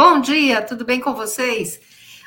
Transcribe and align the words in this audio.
Bom 0.00 0.20
dia, 0.20 0.62
tudo 0.62 0.84
bem 0.84 1.00
com 1.00 1.12
vocês? 1.12 1.80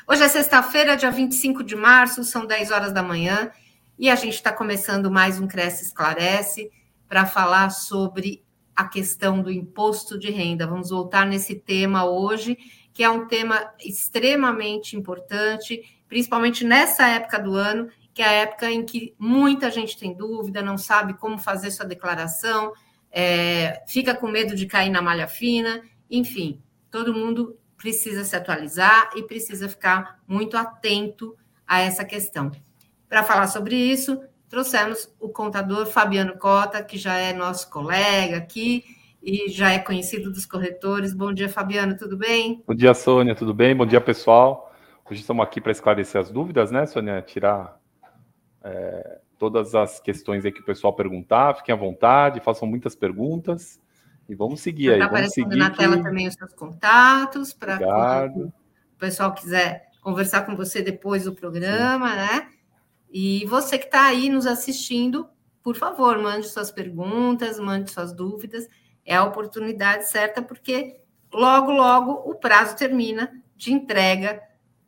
Hoje 0.06 0.22
é 0.22 0.28
sexta-feira, 0.28 0.94
dia 0.94 1.10
25 1.10 1.64
de 1.64 1.74
março, 1.74 2.22
são 2.22 2.44
10 2.44 2.70
horas 2.70 2.92
da 2.92 3.02
manhã 3.02 3.50
e 3.98 4.10
a 4.10 4.14
gente 4.14 4.34
está 4.34 4.52
começando 4.52 5.10
mais 5.10 5.40
um 5.40 5.46
Cresce 5.46 5.86
Esclarece 5.86 6.70
para 7.08 7.24
falar 7.24 7.70
sobre 7.70 8.44
a 8.76 8.86
questão 8.86 9.40
do 9.40 9.50
imposto 9.50 10.18
de 10.18 10.30
renda. 10.30 10.66
Vamos 10.66 10.90
voltar 10.90 11.24
nesse 11.24 11.54
tema 11.54 12.04
hoje, 12.04 12.58
que 12.92 13.02
é 13.02 13.08
um 13.08 13.26
tema 13.26 13.72
extremamente 13.80 14.94
importante, 14.94 15.80
principalmente 16.06 16.66
nessa 16.66 17.08
época 17.08 17.38
do 17.38 17.54
ano, 17.54 17.88
que 18.12 18.20
é 18.20 18.28
a 18.28 18.32
época 18.32 18.70
em 18.70 18.84
que 18.84 19.14
muita 19.18 19.70
gente 19.70 19.98
tem 19.98 20.14
dúvida, 20.14 20.60
não 20.60 20.76
sabe 20.76 21.14
como 21.14 21.38
fazer 21.38 21.70
sua 21.70 21.86
declaração, 21.86 22.74
é, 23.10 23.82
fica 23.88 24.14
com 24.14 24.28
medo 24.28 24.54
de 24.54 24.66
cair 24.66 24.90
na 24.90 25.00
malha 25.00 25.26
fina, 25.26 25.80
enfim, 26.10 26.62
todo 26.90 27.14
mundo 27.14 27.56
precisa 27.82 28.24
se 28.24 28.36
atualizar 28.36 29.10
e 29.16 29.24
precisa 29.24 29.68
ficar 29.68 30.20
muito 30.26 30.56
atento 30.56 31.36
a 31.66 31.80
essa 31.80 32.04
questão. 32.04 32.52
Para 33.08 33.24
falar 33.24 33.48
sobre 33.48 33.74
isso, 33.74 34.22
trouxemos 34.48 35.12
o 35.18 35.28
contador 35.28 35.86
Fabiano 35.86 36.38
Cota, 36.38 36.80
que 36.80 36.96
já 36.96 37.16
é 37.16 37.32
nosso 37.32 37.68
colega 37.70 38.36
aqui 38.36 38.84
e 39.20 39.50
já 39.50 39.72
é 39.72 39.80
conhecido 39.80 40.30
dos 40.30 40.46
corretores. 40.46 41.12
Bom 41.12 41.32
dia, 41.32 41.48
Fabiano, 41.48 41.96
tudo 41.96 42.16
bem? 42.16 42.62
Bom 42.64 42.74
dia, 42.74 42.94
Sônia, 42.94 43.34
tudo 43.34 43.52
bem? 43.52 43.74
Bom 43.74 43.84
dia, 43.84 44.00
pessoal. 44.00 44.72
Hoje 45.10 45.20
estamos 45.20 45.44
aqui 45.44 45.60
para 45.60 45.72
esclarecer 45.72 46.20
as 46.20 46.30
dúvidas, 46.30 46.70
né, 46.70 46.86
Sônia? 46.86 47.20
Tirar 47.20 47.80
é, 48.62 49.18
todas 49.36 49.74
as 49.74 49.98
questões 49.98 50.44
aí 50.44 50.52
que 50.52 50.60
o 50.60 50.64
pessoal 50.64 50.92
perguntar. 50.92 51.56
Fiquem 51.56 51.74
à 51.74 51.76
vontade, 51.76 52.38
façam 52.38 52.68
muitas 52.68 52.94
perguntas. 52.94 53.81
E 54.32 54.34
vamos 54.34 54.62
seguir 54.62 54.88
aí. 54.88 54.94
Está 54.94 55.04
aparecendo 55.04 55.54
na 55.54 55.68
tela 55.68 56.02
também 56.02 56.26
os 56.26 56.32
seus 56.32 56.54
contatos 56.54 57.52
para 57.52 57.78
o 58.34 58.50
pessoal 58.98 59.34
quiser 59.34 59.90
conversar 60.00 60.46
com 60.46 60.56
você 60.56 60.80
depois 60.80 61.24
do 61.24 61.34
programa, 61.34 62.08
Sim. 62.08 62.16
né? 62.16 62.48
E 63.12 63.44
você 63.44 63.76
que 63.76 63.84
está 63.84 64.06
aí 64.06 64.30
nos 64.30 64.46
assistindo, 64.46 65.28
por 65.62 65.76
favor, 65.76 66.18
mande 66.18 66.48
suas 66.48 66.70
perguntas, 66.70 67.58
mande 67.58 67.90
suas 67.90 68.14
dúvidas. 68.14 68.66
É 69.04 69.14
a 69.16 69.24
oportunidade 69.24 70.08
certa, 70.08 70.40
porque 70.40 71.02
logo, 71.30 71.70
logo 71.70 72.12
o 72.30 72.34
prazo 72.34 72.74
termina 72.74 73.30
de 73.54 73.70
entrega 73.70 74.40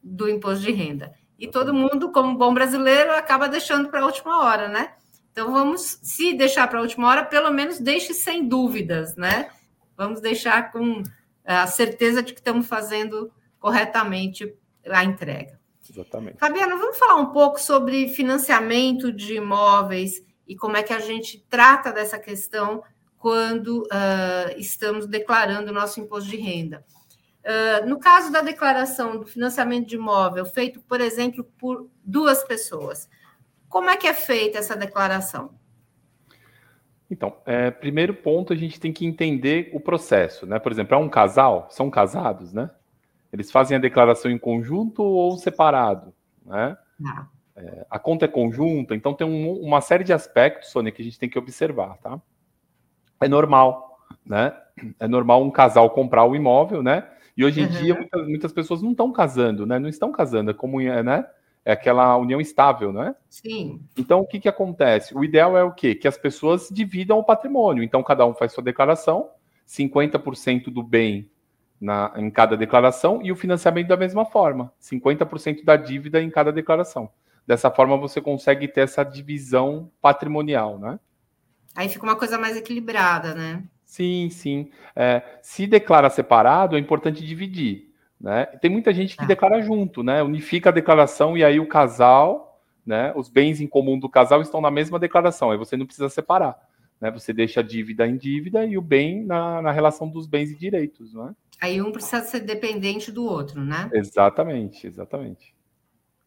do 0.03 0.27
imposto 0.27 0.65
de 0.65 0.73
renda. 0.73 1.13
E 1.39 1.47
todo 1.47 1.75
mundo, 1.75 2.11
como 2.13 2.39
bom 2.39 2.55
brasileiro, 2.55 3.13
acaba 3.13 3.47
deixando 3.47 3.91
para 3.91 4.01
a 4.01 4.07
última 4.07 4.43
hora, 4.43 4.69
né? 4.69 4.95
Então, 5.35 5.51
vamos, 5.51 5.99
se 6.01 6.33
deixar 6.33 6.69
para 6.69 6.79
a 6.79 6.83
última 6.83 7.09
hora, 7.09 7.25
pelo 7.25 7.51
menos 7.51 7.81
deixe 7.81 8.15
sem 8.15 8.47
dúvidas, 8.47 9.17
né? 9.17 9.51
Vamos 9.97 10.21
deixar 10.21 10.71
com 10.71 11.03
a 11.45 11.67
certeza 11.67 12.23
de 12.23 12.33
que 12.33 12.39
estamos 12.39 12.69
fazendo 12.69 13.33
corretamente 13.59 14.55
a 14.89 15.03
entrega. 15.03 15.59
Exatamente. 15.91 16.39
Fabiana, 16.39 16.77
vamos 16.77 16.97
falar 16.97 17.17
um 17.17 17.33
pouco 17.33 17.61
sobre 17.61 18.07
financiamento 18.07 19.11
de 19.11 19.35
imóveis 19.35 20.23
e 20.47 20.55
como 20.55 20.77
é 20.77 20.85
que 20.85 20.93
a 20.93 21.01
gente 21.01 21.45
trata 21.51 21.91
dessa 21.91 22.17
questão 22.17 22.85
quando 23.19 23.83
uh, 23.87 24.57
estamos 24.57 25.05
declarando 25.05 25.73
o 25.73 25.75
nosso 25.75 25.99
imposto 25.99 26.31
de 26.31 26.37
renda. 26.37 26.85
Uh, 27.43 27.89
no 27.89 27.99
caso 27.99 28.31
da 28.31 28.41
declaração 28.41 29.19
do 29.19 29.27
financiamento 29.27 29.89
de 29.89 29.97
imóvel 29.97 30.47
feito, 30.47 30.81
por 30.83 31.01
exemplo, 31.01 31.43
por 31.59 31.91
duas 32.05 32.45
pessoas, 32.45 33.09
como 33.75 33.91
é 33.91 33.97
que 33.97 34.07
é 34.07 34.15
feita 34.15 34.59
essa 34.59 34.77
declaração? 34.77 35.51
Então, 37.11 37.39
é, 37.45 37.73
primeiro 37.73 38.15
ponto, 38.15 38.53
a 38.53 38.57
gente 38.57 38.79
tem 38.79 38.93
que 38.93 39.05
entender 39.05 39.69
o 39.75 39.81
processo, 39.81 40.47
né? 40.47 40.61
Por 40.61 40.71
exemplo, 40.71 40.95
é 40.95 40.97
um 40.97 41.09
casal, 41.09 41.67
são 41.71 41.91
casados, 41.91 42.53
né? 42.53 42.71
Eles 43.33 43.51
fazem 43.51 43.77
a 43.77 43.81
declaração 43.81 44.31
em 44.31 44.39
conjunto 44.39 45.03
ou 45.03 45.37
separado, 45.37 46.15
né? 46.47 46.79
Ah. 47.05 47.27
É, 47.57 47.85
a 47.91 47.99
conta 47.99 48.27
é 48.27 48.29
conjunta, 48.29 48.95
então 48.95 49.13
tem 49.13 49.27
um, 49.27 49.61
uma 49.61 49.81
série 49.81 50.05
de 50.05 50.13
aspectos, 50.13 50.71
Sônia, 50.71 50.93
que 50.93 51.03
a 51.03 51.05
gente 51.05 51.19
tem 51.19 51.29
que 51.29 51.39
observar, 51.39 51.99
tá? 51.99 52.23
É 53.21 53.27
normal, 53.27 53.99
né? 54.25 54.57
É 55.01 55.09
normal 55.09 55.43
um 55.43 55.51
casal 55.51 55.91
comprar 55.91 56.25
o 56.25 56.37
imóvel, 56.37 56.81
né? 56.81 57.11
E 57.37 57.45
hoje 57.45 57.61
em 57.61 57.65
uhum. 57.65 57.71
dia 57.71 57.95
muitas, 57.97 58.29
muitas, 58.29 58.53
pessoas 58.53 58.81
não 58.83 58.93
estão 58.93 59.11
casando, 59.11 59.67
né? 59.67 59.81
Não 59.81 59.89
estão 59.89 60.13
casando, 60.13 60.53
é 60.53 60.55
como, 60.55 60.81
né? 60.81 61.27
É 61.65 61.73
aquela 61.73 62.17
união 62.17 62.41
estável, 62.41 62.93
não 62.93 63.03
é? 63.03 63.15
Sim. 63.29 63.81
Então, 63.97 64.21
o 64.21 64.27
que, 64.27 64.39
que 64.39 64.49
acontece? 64.49 65.17
O 65.17 65.25
ideal 65.25 65.57
é 65.57 65.65
o 65.65 65.73
quê? 65.73 65.95
Que 65.95 66.07
as 66.07 66.19
pessoas 66.19 66.69
dividam 66.71 67.19
o 67.19 67.25
patrimônio. 67.25 67.83
Então, 67.83 68.03
cada 68.03 68.27
um 68.27 68.35
faz 68.35 68.53
sua 68.53 68.63
declaração, 68.63 69.31
50% 69.67 70.65
do 70.65 70.83
bem 70.83 71.31
na, 71.81 72.13
em 72.17 72.31
cada 72.31 72.57
declaração 72.57 73.21
e 73.23 73.33
o 73.33 73.37
financiamento 73.37 73.89
da 73.89 73.97
mesma 73.97 74.25
forma, 74.27 74.73
50% 74.81 75.65
da 75.65 75.77
dívida 75.77 76.21
em 76.21 76.31
cada 76.31 76.53
declaração. 76.53 77.11
Dessa 77.47 77.71
forma, 77.71 77.97
você 77.97 78.21
consegue 78.21 78.69
ter 78.69 78.83
essa 78.83 79.03
divisão 79.03 79.91
patrimonial, 80.01 80.79
né? 80.79 80.99
Aí 81.75 81.89
fica 81.89 82.05
uma 82.05 82.17
coisa 82.17 82.39
mais 82.39 82.57
equilibrada, 82.57 83.35
né? 83.35 83.65
Sim, 83.85 84.29
sim. 84.31 84.71
É, 84.95 85.23
se 85.43 85.67
declara 85.67 86.09
separado, 86.09 86.77
é 86.77 86.79
importante 86.79 87.25
dividir. 87.25 87.94
Né? 88.25 88.47
Tem 88.47 88.71
muita 88.71 88.91
gente 88.91 89.19
que 89.19 89.23
ah. 89.23 89.27
declara 89.27 89.61
junto, 89.61 90.03
né? 90.03 90.23
Unifica 90.23 90.71
a 90.71 90.73
declaração 90.73 91.37
e 91.37 91.45
aí 91.45 91.61
o 91.61 91.69
casal, 91.69 92.59
né? 92.85 93.13
Os 93.15 93.29
bens 93.29 93.61
em 93.61 93.67
comum 93.67 93.99
do 93.99 94.09
casal 94.09 94.41
estão 94.41 94.63
na 94.63 94.71
mesma 94.71 94.99
declaração, 94.99 95.51
aí 95.51 95.59
você 95.59 95.77
não 95.77 95.85
precisa 95.85 96.09
separar. 96.09 96.57
Né? 96.99 97.11
Você 97.11 97.35
deixa 97.35 97.61
a 97.61 97.63
dívida 97.63 98.07
em 98.07 98.17
dívida 98.17 98.65
e 98.65 98.79
o 98.79 98.81
bem 98.81 99.23
na, 99.27 99.61
na 99.61 99.71
relação 99.71 100.09
dos 100.09 100.27
bens 100.27 100.51
e 100.51 100.57
direitos, 100.57 101.13
né? 101.13 101.35
Aí 101.61 101.83
um 101.83 101.93
precisa 101.93 102.23
ser 102.23 102.41
dependente 102.41 103.13
do 103.13 103.27
outro, 103.27 103.63
né? 103.63 103.91
Exatamente, 103.93 104.87
exatamente. 104.87 105.55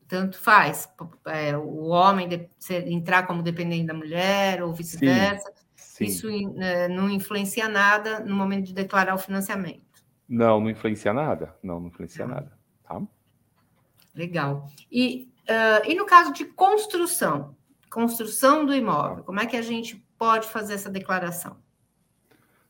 Tanto 0.07 0.38
faz 0.38 0.88
é, 1.25 1.57
o 1.57 1.88
homem 1.88 2.30
de, 2.30 2.47
entrar 2.86 3.25
como 3.25 3.41
dependente 3.41 3.88
da 3.88 3.96
mulher 3.96 4.62
ou 4.62 4.72
vice-versa. 4.72 5.52
Isso 6.00 6.28
é, 6.59 6.88
não 6.88 7.09
influencia 7.09 7.68
nada 7.68 8.19
no 8.19 8.36
momento 8.36 8.68
de 8.68 8.74
declarar 8.74 9.16
o 9.16 9.18
financiamento. 9.18 9.87
Não, 10.28 10.60
não 10.60 10.70
influencia 10.70 11.14
nada. 11.14 11.56
Não, 11.64 11.80
não 11.80 11.88
influencia 11.88 12.26
tá. 12.26 12.34
nada. 12.34 12.58
Tá? 12.84 13.02
Legal. 14.14 14.68
E, 14.92 15.32
uh, 15.44 15.90
e 15.90 15.96
no 15.96 16.06
caso 16.06 16.34
de 16.34 16.46
construção, 16.46 17.56
construção 17.90 18.66
do 18.66 18.74
imóvel, 18.74 19.24
como 19.24 19.40
é 19.40 19.46
que 19.46 19.56
a 19.56 19.62
gente 19.62 19.96
pode 20.18 20.48
fazer 20.48 20.74
essa 20.74 20.90
declaração? 20.90 21.58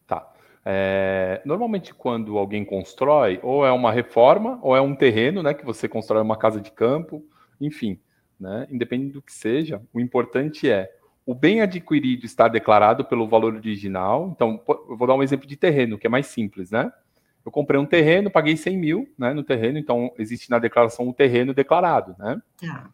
Tá. 0.05 0.31
É, 0.63 1.41
normalmente, 1.45 1.93
quando 1.93 2.37
alguém 2.37 2.65
constrói, 2.65 3.39
ou 3.41 3.65
é 3.65 3.71
uma 3.71 3.91
reforma, 3.91 4.59
ou 4.61 4.75
é 4.75 4.81
um 4.81 4.95
terreno, 4.95 5.41
né? 5.41 5.53
Que 5.53 5.65
você 5.65 5.87
constrói 5.87 6.21
uma 6.21 6.37
casa 6.37 6.59
de 6.59 6.71
campo, 6.71 7.25
enfim, 7.59 7.99
né? 8.39 8.67
Independente 8.69 9.13
do 9.13 9.21
que 9.21 9.33
seja, 9.33 9.81
o 9.93 9.99
importante 9.99 10.69
é 10.69 10.91
o 11.25 11.35
bem 11.35 11.61
adquirido 11.61 12.25
está 12.25 12.47
declarado 12.47 13.03
pelo 13.03 13.27
valor 13.27 13.53
original. 13.53 14.31
Então, 14.33 14.63
eu 14.89 14.95
vou 14.95 15.05
dar 15.07 15.13
um 15.13 15.21
exemplo 15.21 15.45
de 15.45 15.57
terreno, 15.57 15.97
que 15.97 16.07
é 16.07 16.09
mais 16.09 16.27
simples, 16.27 16.71
né? 16.71 16.89
Eu 17.47 17.51
comprei 17.51 17.79
um 17.79 17.85
terreno, 17.85 18.29
paguei 18.29 18.57
100 18.57 18.77
mil 18.77 19.09
né, 19.17 19.33
no 19.33 19.41
terreno, 19.41 19.77
então 19.77 20.11
existe 20.19 20.49
na 20.49 20.59
declaração 20.59 21.07
o 21.07 21.13
terreno 21.13 21.53
declarado, 21.53 22.13
né? 22.19 22.41
Tá. 22.59 22.89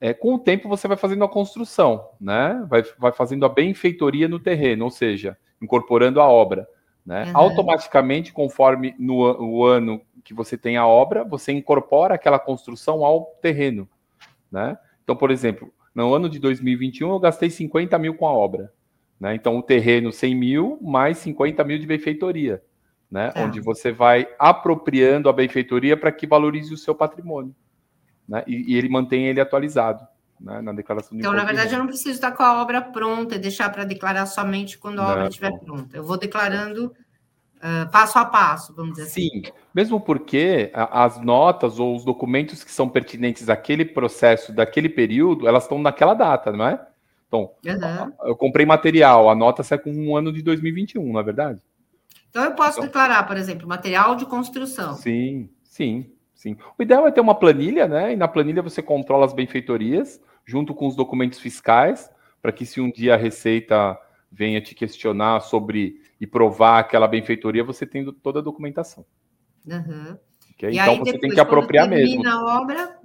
É, 0.00 0.12
com 0.12 0.34
o 0.34 0.40
tempo 0.40 0.68
você 0.68 0.88
vai 0.88 0.96
fazendo 0.96 1.22
a 1.22 1.28
construção, 1.28 2.08
né? 2.20 2.66
Vai, 2.68 2.82
vai 2.98 3.12
fazendo 3.12 3.46
a 3.46 3.48
benfeitoria 3.48 4.26
no 4.26 4.40
terreno, 4.40 4.86
ou 4.86 4.90
seja, 4.90 5.38
incorporando 5.62 6.20
a 6.20 6.28
obra. 6.28 6.66
Né? 7.06 7.26
Uhum. 7.26 7.36
Automaticamente, 7.36 8.32
conforme 8.32 8.92
no 8.98 9.20
o 9.40 9.64
ano 9.64 10.02
que 10.24 10.34
você 10.34 10.58
tem 10.58 10.76
a 10.76 10.84
obra, 10.84 11.22
você 11.22 11.52
incorpora 11.52 12.16
aquela 12.16 12.40
construção 12.40 13.04
ao 13.04 13.36
terreno. 13.40 13.88
Né? 14.50 14.76
Então, 15.04 15.14
por 15.14 15.30
exemplo, 15.30 15.72
no 15.94 16.12
ano 16.12 16.28
de 16.28 16.40
2021 16.40 17.08
eu 17.08 17.20
gastei 17.20 17.50
50 17.50 17.96
mil 18.00 18.16
com 18.16 18.26
a 18.26 18.32
obra. 18.32 18.72
Né? 19.20 19.36
Então, 19.36 19.56
o 19.56 19.62
terreno 19.62 20.10
100 20.10 20.34
mil 20.34 20.76
mais 20.82 21.18
50 21.18 21.62
mil 21.62 21.78
de 21.78 21.86
benfeitoria 21.86 22.60
né? 23.16 23.32
É. 23.34 23.42
Onde 23.42 23.60
você 23.60 23.90
vai 23.90 24.28
apropriando 24.38 25.30
a 25.30 25.32
benfeitoria 25.32 25.96
para 25.96 26.12
que 26.12 26.26
valorize 26.26 26.72
o 26.74 26.76
seu 26.76 26.94
patrimônio, 26.94 27.56
né? 28.28 28.44
E, 28.46 28.74
e 28.74 28.76
ele 28.76 28.90
mantém 28.90 29.26
ele 29.26 29.40
atualizado. 29.40 30.06
Né, 30.38 30.60
na 30.60 30.70
declaração 30.70 31.16
de 31.16 31.22
Então, 31.22 31.32
na 31.32 31.44
verdade, 31.44 31.72
eu 31.72 31.78
não 31.78 31.86
preciso 31.86 32.10
estar 32.10 32.30
com 32.30 32.42
a 32.42 32.60
obra 32.60 32.82
pronta 32.82 33.36
e 33.36 33.38
deixar 33.38 33.72
para 33.72 33.84
declarar 33.84 34.26
somente 34.26 34.76
quando 34.76 35.00
a 35.00 35.04
não, 35.04 35.10
obra 35.12 35.28
estiver 35.28 35.50
pronta. 35.60 35.96
Eu 35.96 36.04
vou 36.04 36.18
declarando 36.18 36.92
uh, 37.56 37.90
passo 37.90 38.18
a 38.18 38.24
passo, 38.26 38.74
vamos 38.74 38.98
dizer 38.98 39.06
Sim, 39.08 39.28
assim. 39.28 39.44
Sim, 39.46 39.52
mesmo 39.74 39.98
porque 39.98 40.70
as 40.74 41.18
notas 41.18 41.78
ou 41.78 41.96
os 41.96 42.04
documentos 42.04 42.62
que 42.62 42.70
são 42.70 42.86
pertinentes 42.86 43.48
àquele 43.48 43.82
processo, 43.82 44.52
daquele 44.52 44.90
período, 44.90 45.48
elas 45.48 45.62
estão 45.62 45.78
naquela 45.78 46.12
data, 46.12 46.52
não 46.52 46.66
é? 46.66 46.86
Então, 47.28 47.52
uhum. 47.64 48.12
eu 48.24 48.36
comprei 48.36 48.66
material, 48.66 49.30
a 49.30 49.34
nota 49.34 49.62
sai 49.62 49.78
com 49.78 49.90
um 49.90 50.14
ano 50.14 50.30
de 50.30 50.42
2021, 50.42 51.14
não 51.14 51.18
é 51.18 51.22
verdade? 51.22 51.62
Então, 52.36 52.44
eu 52.44 52.54
posso 52.54 52.72
então, 52.72 52.84
declarar, 52.84 53.26
por 53.26 53.38
exemplo, 53.38 53.66
material 53.66 54.14
de 54.14 54.26
construção. 54.26 54.92
Sim, 54.92 55.48
sim, 55.64 56.12
sim. 56.34 56.54
O 56.78 56.82
ideal 56.82 57.08
é 57.08 57.10
ter 57.10 57.22
uma 57.22 57.34
planilha, 57.34 57.88
né? 57.88 58.12
E 58.12 58.16
na 58.16 58.28
planilha 58.28 58.60
você 58.60 58.82
controla 58.82 59.24
as 59.24 59.32
benfeitorias, 59.32 60.20
junto 60.44 60.74
com 60.74 60.86
os 60.86 60.94
documentos 60.94 61.38
fiscais, 61.38 62.10
para 62.42 62.52
que 62.52 62.66
se 62.66 62.78
um 62.78 62.90
dia 62.90 63.14
a 63.14 63.16
Receita 63.16 63.98
venha 64.30 64.60
te 64.60 64.74
questionar 64.74 65.40
sobre 65.40 65.98
e 66.20 66.26
provar 66.26 66.80
aquela 66.80 67.08
benfeitoria, 67.08 67.64
você 67.64 67.86
tem 67.86 68.04
toda 68.22 68.40
a 68.40 68.42
documentação. 68.42 69.06
Uhum. 69.66 70.18
Okay? 70.52 70.72
Então 70.72 70.92
aí, 70.92 70.98
você 70.98 71.12
depois, 71.12 71.20
tem 71.20 71.30
que 71.30 71.40
apropriar 71.40 71.88
termina 71.88 72.06
mesmo. 72.06 72.22
Termina 72.22 72.38
a 72.38 72.60
obra. 72.60 72.98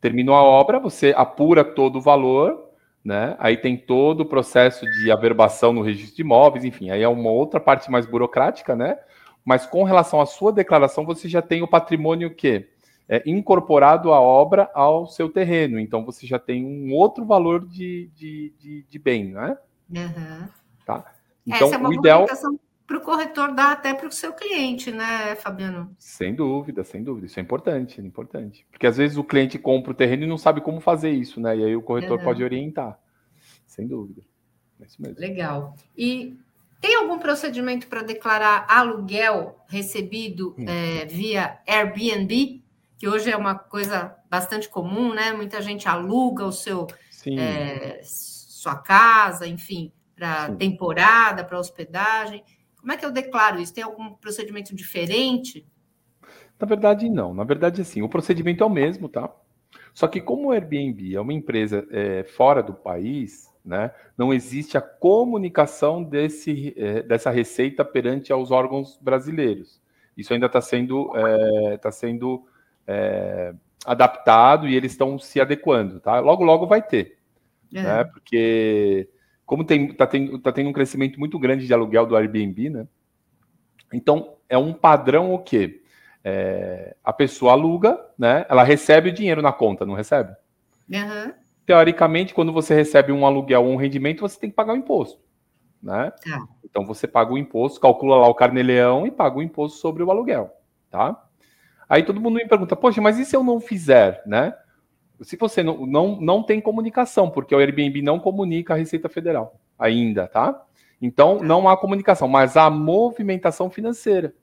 Terminou 0.00 0.34
a 0.36 0.42
obra, 0.44 0.78
você 0.78 1.12
apura 1.16 1.64
todo 1.64 1.96
o 1.96 2.00
valor, 2.00 2.69
né? 3.04 3.36
Aí 3.38 3.56
tem 3.56 3.76
todo 3.76 4.20
o 4.20 4.26
processo 4.26 4.84
de 4.84 5.10
averbação 5.10 5.72
no 5.72 5.82
registro 5.82 6.16
de 6.16 6.22
imóveis, 6.22 6.64
enfim, 6.64 6.90
aí 6.90 7.02
é 7.02 7.08
uma 7.08 7.30
outra 7.30 7.58
parte 7.58 7.90
mais 7.90 8.06
burocrática, 8.06 8.76
né? 8.76 8.98
Mas 9.44 9.66
com 9.66 9.84
relação 9.84 10.20
à 10.20 10.26
sua 10.26 10.52
declaração, 10.52 11.04
você 11.04 11.28
já 11.28 11.40
tem 11.40 11.62
o 11.62 11.68
patrimônio 11.68 12.34
que 12.34 12.68
é 13.08 13.22
incorporado 13.26 14.12
a 14.12 14.20
obra 14.20 14.70
ao 14.72 15.06
seu 15.06 15.28
terreno. 15.28 15.80
Então 15.80 16.04
você 16.04 16.26
já 16.26 16.38
tem 16.38 16.64
um 16.64 16.94
outro 16.94 17.24
valor 17.24 17.66
de, 17.66 18.08
de, 18.14 18.54
de, 18.58 18.82
de 18.88 18.98
bem, 18.98 19.32
né? 19.32 19.56
Uhum. 19.90 20.48
Tá? 20.86 21.04
Então, 21.44 21.66
Essa 21.66 21.76
é 21.76 21.78
uma 21.78 21.88
o 21.88 21.92
ideal 21.92 22.26
para 22.90 22.98
o 22.98 23.02
corretor 23.02 23.54
dar 23.54 23.70
até 23.70 23.94
para 23.94 24.08
o 24.08 24.12
seu 24.12 24.32
cliente, 24.32 24.90
né, 24.90 25.36
Fabiano? 25.36 25.94
Sem 25.96 26.34
dúvida, 26.34 26.82
sem 26.82 27.04
dúvida. 27.04 27.28
Isso 27.28 27.38
é 27.38 27.42
importante, 27.42 28.00
é 28.00 28.04
importante. 28.04 28.66
Porque 28.68 28.84
às 28.84 28.96
vezes 28.96 29.16
o 29.16 29.22
cliente 29.22 29.60
compra 29.60 29.92
o 29.92 29.94
terreno 29.94 30.24
e 30.24 30.26
não 30.26 30.36
sabe 30.36 30.60
como 30.60 30.80
fazer 30.80 31.10
isso, 31.10 31.40
né? 31.40 31.56
E 31.56 31.64
aí 31.66 31.76
o 31.76 31.82
corretor 31.82 32.18
uhum. 32.18 32.24
pode 32.24 32.42
orientar. 32.42 32.98
Sem 33.64 33.86
dúvida. 33.86 34.22
É 34.80 34.86
isso 34.86 35.00
mesmo. 35.00 35.20
Legal. 35.20 35.76
E 35.96 36.36
tem 36.80 36.96
algum 36.96 37.20
procedimento 37.20 37.86
para 37.86 38.02
declarar 38.02 38.66
aluguel 38.68 39.56
recebido 39.68 40.56
hum. 40.58 40.64
é, 40.66 41.04
via 41.06 41.60
Airbnb? 41.68 42.60
Que 42.98 43.08
hoje 43.08 43.30
é 43.30 43.36
uma 43.36 43.54
coisa 43.54 44.16
bastante 44.28 44.68
comum, 44.68 45.14
né? 45.14 45.32
Muita 45.32 45.62
gente 45.62 45.88
aluga 45.88 46.44
o 46.44 46.50
seu 46.50 46.88
é, 47.24 48.00
sua 48.02 48.74
casa, 48.74 49.46
enfim, 49.46 49.92
para 50.16 50.50
temporada, 50.56 51.44
para 51.44 51.56
hospedagem. 51.56 52.42
Como 52.80 52.92
é 52.92 52.96
que 52.96 53.04
eu 53.04 53.12
declaro 53.12 53.60
isso? 53.60 53.74
Tem 53.74 53.84
algum 53.84 54.14
procedimento 54.14 54.74
diferente? 54.74 55.66
Na 56.58 56.66
verdade, 56.66 57.08
não. 57.08 57.32
Na 57.34 57.44
verdade, 57.44 57.84
sim. 57.84 58.02
O 58.02 58.08
procedimento 58.08 58.62
é 58.62 58.66
o 58.66 58.70
mesmo, 58.70 59.08
tá? 59.08 59.30
Só 59.94 60.06
que 60.06 60.20
como 60.20 60.48
o 60.48 60.52
Airbnb 60.52 61.14
é 61.14 61.20
uma 61.20 61.32
empresa 61.32 61.86
é, 61.90 62.24
fora 62.24 62.62
do 62.62 62.72
país, 62.72 63.50
né, 63.64 63.92
não 64.16 64.32
existe 64.32 64.78
a 64.78 64.80
comunicação 64.80 66.02
desse, 66.02 66.74
é, 66.76 67.02
dessa 67.02 67.30
receita 67.30 67.84
perante 67.84 68.32
aos 68.32 68.50
órgãos 68.50 68.98
brasileiros. 69.00 69.80
Isso 70.16 70.32
ainda 70.32 70.46
está 70.46 70.60
sendo, 70.60 71.12
é, 71.16 71.76
tá 71.76 71.90
sendo 71.90 72.46
é, 72.86 73.54
adaptado 73.84 74.68
e 74.68 74.74
eles 74.74 74.92
estão 74.92 75.18
se 75.18 75.40
adequando, 75.40 76.00
tá? 76.00 76.20
Logo, 76.20 76.44
logo 76.44 76.66
vai 76.66 76.82
ter, 76.82 77.18
é. 77.72 77.82
né? 77.82 78.04
Porque 78.04 79.08
como 79.50 79.64
tem, 79.64 79.92
tá, 79.92 80.06
tendo, 80.06 80.38
tá 80.38 80.52
tendo 80.52 80.70
um 80.70 80.72
crescimento 80.72 81.18
muito 81.18 81.36
grande 81.36 81.66
de 81.66 81.74
aluguel 81.74 82.06
do 82.06 82.14
Airbnb, 82.16 82.70
né? 82.70 82.86
Então, 83.92 84.36
é 84.48 84.56
um 84.56 84.72
padrão 84.72 85.34
o 85.34 85.40
quê? 85.40 85.82
É, 86.22 86.94
a 87.02 87.12
pessoa 87.12 87.50
aluga, 87.50 87.98
né? 88.16 88.46
Ela 88.48 88.62
recebe 88.62 89.08
o 89.08 89.12
dinheiro 89.12 89.42
na 89.42 89.52
conta, 89.52 89.84
não 89.84 89.94
recebe? 89.94 90.36
Uhum. 90.88 91.32
Teoricamente, 91.66 92.32
quando 92.32 92.52
você 92.52 92.76
recebe 92.76 93.10
um 93.10 93.26
aluguel 93.26 93.64
ou 93.64 93.72
um 93.72 93.76
rendimento, 93.76 94.20
você 94.20 94.38
tem 94.38 94.50
que 94.50 94.54
pagar 94.54 94.74
o 94.74 94.76
imposto, 94.76 95.20
né? 95.82 96.12
Tá. 96.24 96.46
Então, 96.64 96.86
você 96.86 97.08
paga 97.08 97.32
o 97.32 97.38
imposto, 97.38 97.80
calcula 97.80 98.18
lá 98.18 98.28
o 98.28 98.34
carneleão 98.36 99.04
e 99.04 99.10
paga 99.10 99.36
o 99.36 99.42
imposto 99.42 99.78
sobre 99.78 100.04
o 100.04 100.12
aluguel, 100.12 100.48
tá? 100.88 101.20
Aí 101.88 102.04
todo 102.04 102.20
mundo 102.20 102.36
me 102.36 102.46
pergunta, 102.46 102.76
poxa, 102.76 103.00
mas 103.00 103.18
e 103.18 103.24
se 103.24 103.34
eu 103.34 103.42
não 103.42 103.58
fizer, 103.58 104.22
né? 104.24 104.54
Se 105.22 105.36
você 105.36 105.62
não, 105.62 105.86
não, 105.86 106.20
não 106.20 106.42
tem 106.42 106.60
comunicação, 106.60 107.30
porque 107.30 107.54
o 107.54 107.58
Airbnb 107.58 108.02
não 108.02 108.18
comunica 108.18 108.74
a 108.74 108.76
Receita 108.76 109.08
Federal 109.08 109.60
ainda, 109.78 110.26
tá? 110.26 110.64
Então, 111.00 111.38
tá. 111.38 111.44
não 111.44 111.68
há 111.68 111.76
comunicação, 111.76 112.28
mas 112.28 112.56
há 112.56 112.68
movimentação 112.68 113.70
financeira, 113.70 114.34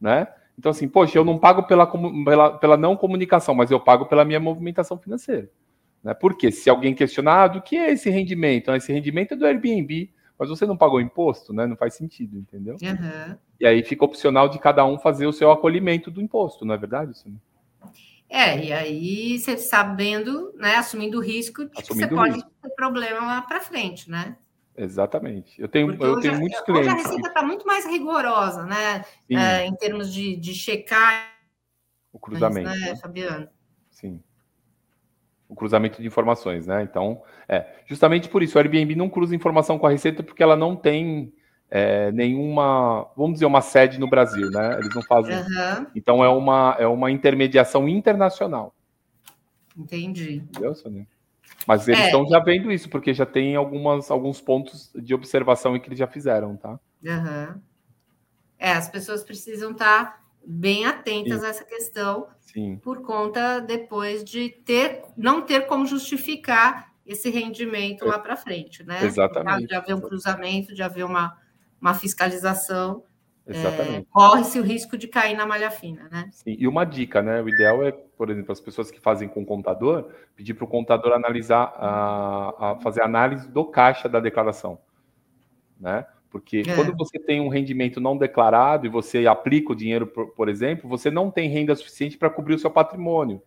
né? 0.00 0.28
Então, 0.58 0.70
assim, 0.70 0.88
poxa, 0.88 1.18
eu 1.18 1.24
não 1.24 1.38
pago 1.38 1.62
pela, 1.62 1.86
pela, 1.86 2.58
pela 2.58 2.76
não 2.76 2.94
comunicação, 2.94 3.54
mas 3.54 3.70
eu 3.70 3.80
pago 3.80 4.04
pela 4.06 4.24
minha 4.24 4.38
movimentação 4.38 4.98
financeira. 4.98 5.48
Né? 6.02 6.12
Porque 6.12 6.52
se 6.52 6.68
alguém 6.68 6.94
questionar, 6.94 7.44
ah, 7.44 7.48
do 7.48 7.62
que 7.62 7.76
é 7.76 7.90
esse 7.92 8.10
rendimento? 8.10 8.70
Ah, 8.70 8.76
esse 8.76 8.92
rendimento 8.92 9.32
é 9.32 9.36
do 9.36 9.46
Airbnb, 9.46 10.10
mas 10.38 10.48
você 10.48 10.66
não 10.66 10.76
pagou 10.76 11.00
imposto, 11.00 11.52
né? 11.52 11.66
Não 11.66 11.76
faz 11.76 11.94
sentido, 11.94 12.38
entendeu? 12.38 12.76
Uhum. 12.82 13.36
E 13.58 13.66
aí 13.66 13.82
fica 13.82 14.04
opcional 14.04 14.48
de 14.48 14.58
cada 14.58 14.84
um 14.84 14.98
fazer 14.98 15.26
o 15.26 15.32
seu 15.32 15.50
acolhimento 15.50 16.10
do 16.10 16.20
imposto, 16.20 16.64
não 16.64 16.74
é 16.74 16.78
verdade, 16.78 17.16
Sônia? 17.16 17.38
É, 18.30 18.64
e 18.64 18.72
aí 18.72 19.38
você 19.38 19.58
sabendo, 19.58 20.54
né, 20.56 20.76
assumindo 20.76 21.18
o 21.18 21.20
risco 21.20 21.64
de 21.64 21.80
assumindo 21.80 22.08
que 22.08 22.14
você 22.14 22.14
pode 22.14 22.34
risco. 22.34 22.50
ter 22.62 22.70
problema 22.70 23.26
lá 23.26 23.42
para 23.42 23.60
frente, 23.60 24.08
né? 24.08 24.36
Exatamente. 24.76 25.60
Eu 25.60 25.68
tenho, 25.68 25.92
eu 25.92 26.20
tenho 26.20 26.38
muitos 26.38 26.60
clientes. 26.60 26.86
Hoje 26.86 27.00
a 27.00 27.02
receita 27.02 27.28
está 27.28 27.42
muito 27.42 27.66
mais 27.66 27.84
rigorosa, 27.84 28.64
né? 28.64 29.04
É, 29.28 29.66
em 29.66 29.74
termos 29.74 30.14
de, 30.14 30.36
de 30.36 30.54
checar 30.54 31.34
o 32.12 32.18
cruzamento, 32.20 32.70
né, 32.70 32.96
Fabiano? 32.96 33.48
Sim. 33.90 34.22
O 35.48 35.54
cruzamento 35.56 36.00
de 36.00 36.06
informações, 36.06 36.68
né? 36.68 36.84
Então, 36.84 37.22
é 37.48 37.82
justamente 37.84 38.28
por 38.28 38.44
isso 38.44 38.56
o 38.56 38.60
Airbnb 38.60 38.94
não 38.94 39.10
cruza 39.10 39.34
informação 39.34 39.76
com 39.76 39.86
a 39.86 39.90
Receita 39.90 40.22
porque 40.22 40.42
ela 40.42 40.56
não 40.56 40.76
tem 40.76 41.34
é, 41.70 42.10
nenhuma, 42.10 43.06
vamos 43.16 43.34
dizer, 43.34 43.46
uma 43.46 43.60
sede 43.60 43.98
no 44.00 44.08
Brasil, 44.08 44.50
né? 44.50 44.78
Eles 44.78 44.94
não 44.94 45.02
fazem. 45.02 45.36
Uhum. 45.36 45.86
Então 45.94 46.24
é 46.24 46.28
uma, 46.28 46.76
é 46.78 46.86
uma 46.86 47.10
intermediação 47.10 47.88
internacional. 47.88 48.74
Entendi. 49.76 50.36
Entendeu, 50.36 50.74
Sonia? 50.74 51.06
Mas 51.66 51.86
eles 51.86 52.00
é. 52.00 52.06
estão 52.06 52.26
já 52.26 52.40
vendo 52.40 52.72
isso, 52.72 52.88
porque 52.88 53.14
já 53.14 53.24
tem 53.24 53.54
algumas, 53.54 54.10
alguns 54.10 54.40
pontos 54.40 54.90
de 54.94 55.14
observação 55.14 55.78
que 55.78 55.88
eles 55.88 55.98
já 55.98 56.06
fizeram, 56.06 56.56
tá? 56.56 56.78
Uhum. 57.04 57.60
É, 58.58 58.72
as 58.72 58.88
pessoas 58.88 59.22
precisam 59.22 59.70
estar 59.70 60.20
bem 60.44 60.86
atentas 60.86 61.40
Sim. 61.40 61.46
a 61.46 61.48
essa 61.48 61.64
questão, 61.64 62.26
Sim. 62.40 62.76
por 62.82 63.02
conta 63.02 63.60
depois 63.60 64.24
de 64.24 64.50
ter, 64.50 65.02
não 65.16 65.42
ter 65.42 65.66
como 65.66 65.86
justificar 65.86 66.90
esse 67.06 67.30
rendimento 67.30 68.04
lá 68.04 68.18
para 68.18 68.36
frente, 68.36 68.82
né? 68.82 69.04
Exatamente. 69.04 69.66
De 69.66 69.74
haver 69.74 69.94
um 69.94 70.00
cruzamento, 70.00 70.74
de 70.74 70.82
haver 70.82 71.04
uma, 71.04 71.36
uma 71.80 71.94
fiscalização, 71.94 73.02
é, 73.46 74.04
corre-se 74.10 74.60
o 74.60 74.62
risco 74.62 74.96
de 74.96 75.08
cair 75.08 75.36
na 75.36 75.44
malha 75.44 75.70
fina, 75.70 76.08
né? 76.10 76.28
Sim, 76.30 76.56
e 76.58 76.68
uma 76.68 76.84
dica, 76.84 77.20
né? 77.20 77.42
O 77.42 77.48
ideal 77.48 77.84
é, 77.84 77.90
por 77.90 78.30
exemplo, 78.30 78.52
as 78.52 78.60
pessoas 78.60 78.90
que 78.90 79.00
fazem 79.00 79.28
com 79.28 79.42
o 79.42 79.46
contador, 79.46 80.10
pedir 80.36 80.54
para 80.54 80.64
o 80.64 80.68
contador 80.68 81.12
analisar, 81.12 81.72
a, 81.76 82.70
a, 82.70 82.76
fazer 82.80 83.02
análise 83.02 83.48
do 83.48 83.64
caixa 83.64 84.08
da 84.08 84.20
declaração, 84.20 84.78
né? 85.80 86.06
Porque 86.30 86.62
é. 86.64 86.74
quando 86.76 86.96
você 86.96 87.18
tem 87.18 87.40
um 87.40 87.48
rendimento 87.48 88.00
não 88.00 88.16
declarado 88.16 88.86
e 88.86 88.88
você 88.88 89.26
aplica 89.26 89.72
o 89.72 89.76
dinheiro, 89.76 90.06
por, 90.06 90.28
por 90.28 90.48
exemplo, 90.48 90.88
você 90.88 91.10
não 91.10 91.28
tem 91.28 91.48
renda 91.48 91.74
suficiente 91.74 92.16
para 92.16 92.30
cobrir 92.30 92.54
o 92.54 92.58
seu 92.58 92.70
patrimônio. 92.70 93.42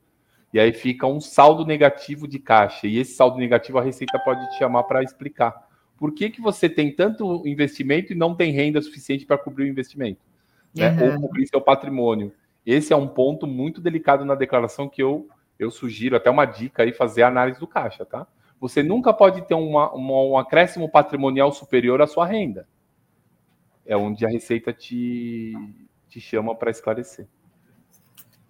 E 0.54 0.60
aí 0.60 0.74
fica 0.74 1.08
um 1.08 1.22
saldo 1.22 1.66
negativo 1.66 2.28
de 2.28 2.40
caixa. 2.40 2.86
E 2.86 2.98
esse 2.98 3.14
saldo 3.14 3.38
negativo 3.38 3.80
a 3.80 3.82
Receita 3.82 4.20
pode 4.20 4.48
te 4.50 4.58
chamar 4.58 4.84
para 4.84 5.02
explicar 5.02 5.56
por 6.04 6.12
que, 6.12 6.30
que 6.30 6.42
você 6.42 6.68
tem 6.68 6.94
tanto 6.94 7.48
investimento 7.48 8.12
e 8.12 8.16
não 8.16 8.36
tem 8.36 8.52
renda 8.52 8.82
suficiente 8.82 9.26
para 9.26 9.38
cobrir 9.38 9.64
o 9.64 9.68
investimento? 9.70 10.20
Né? 10.76 10.90
Uhum. 10.90 11.14
Ou 11.14 11.22
cobrir 11.22 11.48
seu 11.48 11.62
patrimônio. 11.62 12.34
Esse 12.66 12.92
é 12.92 12.96
um 12.98 13.08
ponto 13.08 13.48
muito 13.48 13.80
delicado 13.80 14.26
na 14.26 14.36
declaração 14.36 14.90
que 14.90 15.02
eu, 15.02 15.30
eu 15.58 15.72
sugiro, 15.72 16.18
até 16.18 16.30
uma 16.30 16.44
dica 16.44 16.84
aí, 16.84 16.92
fazer 16.92 17.24
a 17.24 17.30
análise 17.30 17.58
do 17.58 17.66
caixa, 17.66 18.04
tá? 18.04 18.28
Você 18.60 18.84
nunca 18.84 19.14
pode 19.14 19.48
ter 19.48 19.54
uma, 19.54 19.94
uma, 19.94 20.24
um 20.24 20.38
acréscimo 20.38 20.90
patrimonial 20.90 21.54
superior 21.54 22.02
à 22.02 22.06
sua 22.06 22.26
renda. 22.26 22.68
É 23.86 23.96
onde 23.96 24.26
a 24.26 24.30
Receita 24.30 24.74
te, 24.74 25.54
te 26.10 26.20
chama 26.20 26.54
para 26.54 26.70
esclarecer. 26.70 27.30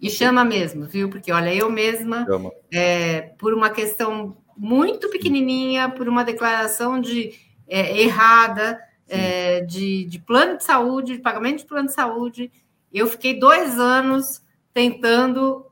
E 0.00 0.10
chama 0.10 0.44
mesmo, 0.44 0.86
viu? 0.86 1.08
Porque, 1.08 1.30
olha, 1.30 1.54
eu 1.54 1.70
mesma, 1.70 2.26
é, 2.72 3.20
por 3.38 3.54
uma 3.54 3.70
questão 3.70 4.36
muito 4.56 5.08
pequenininha, 5.10 5.88
por 5.88 6.08
uma 6.08 6.24
declaração 6.24 7.00
de 7.00 7.34
é, 7.66 8.00
errada 8.00 8.80
é, 9.08 9.60
de, 9.60 10.04
de 10.04 10.18
plano 10.18 10.56
de 10.58 10.64
saúde, 10.64 11.16
de 11.16 11.22
pagamento 11.22 11.58
de 11.58 11.66
plano 11.66 11.88
de 11.88 11.94
saúde. 11.94 12.52
Eu 12.92 13.06
fiquei 13.06 13.38
dois 13.38 13.78
anos 13.78 14.42
tentando 14.72 15.66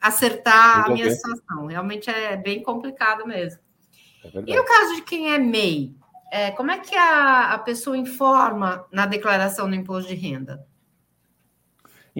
acertar 0.00 0.86
a 0.86 0.90
minha 0.90 1.10
situação. 1.10 1.66
Realmente 1.66 2.08
é 2.08 2.36
bem 2.36 2.62
complicado 2.62 3.26
mesmo. 3.26 3.60
É 4.24 4.28
e 4.46 4.56
no 4.56 4.64
caso 4.64 4.96
de 4.96 5.02
quem 5.02 5.32
é 5.32 5.38
MEI, 5.38 5.94
é, 6.30 6.50
como 6.52 6.70
é 6.70 6.78
que 6.78 6.94
a, 6.94 7.52
a 7.52 7.58
pessoa 7.58 7.96
informa 7.96 8.86
na 8.92 9.06
declaração 9.06 9.68
do 9.68 9.74
imposto 9.74 10.08
de 10.08 10.14
renda? 10.14 10.66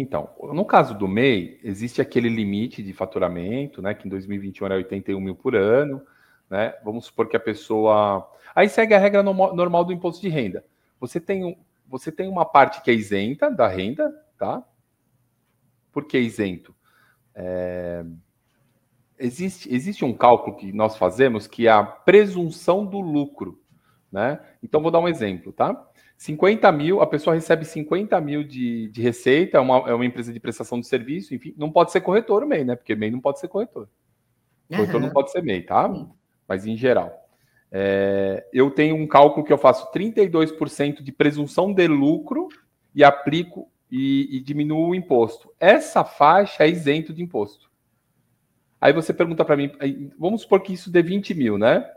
Então, 0.00 0.30
no 0.52 0.64
caso 0.64 0.94
do 0.94 1.08
MEI, 1.08 1.58
existe 1.64 2.00
aquele 2.00 2.28
limite 2.28 2.84
de 2.84 2.92
faturamento, 2.92 3.82
né, 3.82 3.94
que 3.94 4.06
em 4.06 4.10
2021 4.10 4.66
era 4.66 4.76
81 4.76 5.20
mil 5.20 5.34
por 5.34 5.56
ano, 5.56 6.00
né? 6.48 6.72
Vamos 6.84 7.06
supor 7.06 7.28
que 7.28 7.36
a 7.36 7.40
pessoa. 7.40 8.30
Aí 8.54 8.68
segue 8.68 8.94
a 8.94 8.98
regra 8.98 9.24
normal 9.24 9.84
do 9.84 9.92
imposto 9.92 10.22
de 10.22 10.28
renda. 10.28 10.64
Você 11.00 11.20
tem, 11.20 11.58
você 11.84 12.12
tem 12.12 12.28
uma 12.28 12.44
parte 12.44 12.80
que 12.80 12.92
é 12.92 12.94
isenta 12.94 13.50
da 13.50 13.66
renda, 13.66 14.08
tá? 14.38 14.62
Por 15.90 16.04
que 16.04 16.16
isento? 16.16 16.72
É... 17.34 18.04
Existe, 19.18 19.74
existe 19.74 20.04
um 20.04 20.12
cálculo 20.12 20.56
que 20.56 20.72
nós 20.72 20.96
fazemos 20.96 21.48
que 21.48 21.66
é 21.66 21.72
a 21.72 21.82
presunção 21.82 22.86
do 22.86 23.00
lucro, 23.00 23.60
né? 24.12 24.38
Então, 24.62 24.80
vou 24.80 24.92
dar 24.92 25.00
um 25.00 25.08
exemplo, 25.08 25.52
tá? 25.52 25.88
50 26.18 26.70
mil, 26.72 27.00
a 27.00 27.06
pessoa 27.06 27.34
recebe 27.34 27.64
50 27.64 28.20
mil 28.20 28.42
de, 28.42 28.88
de 28.88 29.00
receita, 29.00 29.56
é 29.56 29.60
uma, 29.60 29.88
é 29.88 29.94
uma 29.94 30.04
empresa 30.04 30.32
de 30.32 30.40
prestação 30.40 30.80
de 30.80 30.86
serviço, 30.88 31.32
enfim, 31.32 31.54
não 31.56 31.70
pode 31.70 31.92
ser 31.92 32.00
corretor 32.00 32.42
o 32.42 32.46
MEI, 32.46 32.64
né? 32.64 32.74
Porque 32.74 32.96
MEI 32.96 33.12
não 33.12 33.20
pode 33.20 33.38
ser 33.38 33.46
corretor. 33.46 33.88
Corretor 34.68 34.96
uhum. 34.96 35.06
não 35.06 35.10
pode 35.10 35.30
ser 35.30 35.42
MEI, 35.42 35.62
tá? 35.62 35.88
Sim. 35.88 36.10
Mas 36.46 36.66
em 36.66 36.76
geral. 36.76 37.24
É, 37.70 38.44
eu 38.52 38.68
tenho 38.72 38.96
um 38.96 39.06
cálculo 39.06 39.46
que 39.46 39.52
eu 39.52 39.58
faço 39.58 39.92
32% 39.92 41.02
de 41.02 41.12
presunção 41.12 41.72
de 41.72 41.86
lucro 41.86 42.48
e 42.92 43.04
aplico 43.04 43.70
e, 43.88 44.38
e 44.38 44.40
diminuo 44.40 44.88
o 44.88 44.94
imposto. 44.96 45.52
Essa 45.60 46.04
faixa 46.04 46.64
é 46.64 46.68
isento 46.68 47.12
de 47.12 47.22
imposto. 47.22 47.70
Aí 48.80 48.92
você 48.92 49.14
pergunta 49.14 49.44
para 49.44 49.56
mim, 49.56 49.70
vamos 50.18 50.42
supor 50.42 50.62
que 50.62 50.72
isso 50.72 50.90
dê 50.90 51.00
20 51.00 51.32
mil, 51.34 51.56
né? 51.56 51.88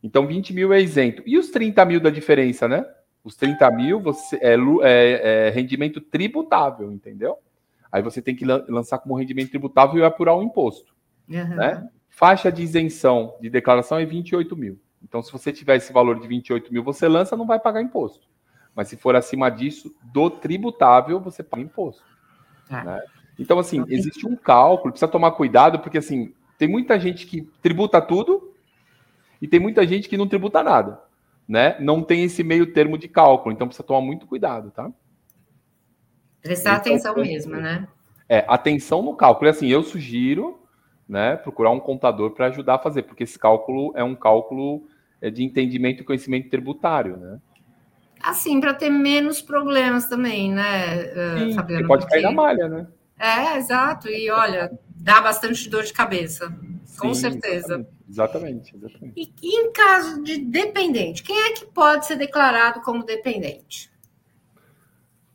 Então 0.00 0.24
20 0.24 0.54
mil 0.54 0.72
é 0.72 0.80
isento. 0.80 1.20
E 1.26 1.36
os 1.36 1.50
30 1.50 1.84
mil 1.84 1.98
da 1.98 2.10
diferença, 2.10 2.68
né? 2.68 2.86
Os 3.26 3.34
30 3.34 3.68
mil 3.72 3.98
você, 3.98 4.36
é, 4.36 4.54
é, 4.54 5.48
é 5.48 5.50
rendimento 5.50 6.00
tributável, 6.00 6.92
entendeu? 6.92 7.36
Aí 7.90 8.00
você 8.00 8.22
tem 8.22 8.36
que 8.36 8.44
lançar 8.44 8.98
como 8.98 9.16
rendimento 9.16 9.50
tributável 9.50 9.98
e 9.98 10.04
apurar 10.04 10.36
o 10.36 10.44
imposto. 10.44 10.94
Uhum. 11.28 11.56
Né? 11.56 11.88
Faixa 12.08 12.52
de 12.52 12.62
isenção 12.62 13.34
de 13.40 13.50
declaração 13.50 13.98
é 13.98 14.04
28 14.04 14.56
mil. 14.56 14.78
Então, 15.02 15.20
se 15.24 15.32
você 15.32 15.52
tiver 15.52 15.74
esse 15.74 15.92
valor 15.92 16.20
de 16.20 16.28
28 16.28 16.72
mil, 16.72 16.84
você 16.84 17.08
lança, 17.08 17.36
não 17.36 17.48
vai 17.48 17.58
pagar 17.58 17.82
imposto. 17.82 18.28
Mas 18.72 18.86
se 18.86 18.96
for 18.96 19.16
acima 19.16 19.50
disso, 19.50 19.92
do 20.04 20.30
tributável, 20.30 21.18
você 21.18 21.42
paga 21.42 21.64
imposto. 21.64 22.04
É. 22.70 22.84
Né? 22.84 23.02
Então, 23.40 23.58
assim, 23.58 23.84
existe 23.88 24.24
um 24.24 24.36
cálculo, 24.36 24.92
precisa 24.92 25.10
tomar 25.10 25.32
cuidado, 25.32 25.80
porque 25.80 25.98
assim, 25.98 26.32
tem 26.56 26.68
muita 26.68 26.96
gente 27.00 27.26
que 27.26 27.42
tributa 27.60 28.00
tudo 28.00 28.54
e 29.42 29.48
tem 29.48 29.58
muita 29.58 29.84
gente 29.84 30.08
que 30.08 30.16
não 30.16 30.28
tributa 30.28 30.62
nada. 30.62 31.00
Né? 31.48 31.76
Não 31.80 32.02
tem 32.02 32.24
esse 32.24 32.42
meio 32.42 32.72
termo 32.72 32.98
de 32.98 33.08
cálculo, 33.08 33.54
então 33.54 33.68
precisa 33.68 33.86
tomar 33.86 34.00
muito 34.00 34.26
cuidado, 34.26 34.70
tá? 34.70 34.90
Prestar 36.42 36.78
então, 36.80 36.94
atenção 36.94 37.16
mesmo, 37.16 37.56
né? 37.56 37.86
É, 38.28 38.44
atenção 38.48 39.02
no 39.02 39.14
cálculo. 39.14 39.48
E 39.48 39.50
assim, 39.50 39.68
eu 39.68 39.82
sugiro 39.82 40.60
né, 41.08 41.36
procurar 41.36 41.70
um 41.70 41.80
contador 41.80 42.32
para 42.32 42.46
ajudar 42.46 42.74
a 42.74 42.78
fazer, 42.78 43.02
porque 43.02 43.24
esse 43.24 43.38
cálculo 43.38 43.92
é 43.94 44.02
um 44.02 44.14
cálculo 44.14 44.86
é, 45.20 45.30
de 45.30 45.44
entendimento 45.44 46.02
e 46.02 46.04
conhecimento 46.04 46.50
tributário, 46.50 47.16
né? 47.16 47.38
Assim, 48.20 48.60
para 48.60 48.74
ter 48.74 48.90
menos 48.90 49.42
problemas 49.42 50.08
também, 50.08 50.50
né, 50.50 51.00
eh, 51.00 51.38
Sim, 51.38 51.52
Fabiano? 51.52 51.86
pode 51.86 52.06
cair 52.06 52.22
na 52.22 52.32
malha, 52.32 52.66
né? 52.66 52.86
É, 53.18 53.56
exato. 53.56 54.08
E 54.08 54.30
olha, 54.30 54.78
dá 54.94 55.20
bastante 55.20 55.68
dor 55.68 55.84
de 55.84 55.92
cabeça, 55.92 56.48
Sim, 56.84 56.98
com 56.98 57.14
certeza. 57.14 57.86
Exatamente, 58.08 58.76
exatamente. 58.76 59.12
E, 59.16 59.32
e 59.42 59.60
em 59.60 59.72
caso 59.72 60.22
de 60.22 60.38
dependente, 60.38 61.22
quem 61.22 61.38
é 61.38 61.52
que 61.52 61.66
pode 61.66 62.06
ser 62.06 62.16
declarado 62.16 62.80
como 62.80 63.04
dependente? 63.04 63.90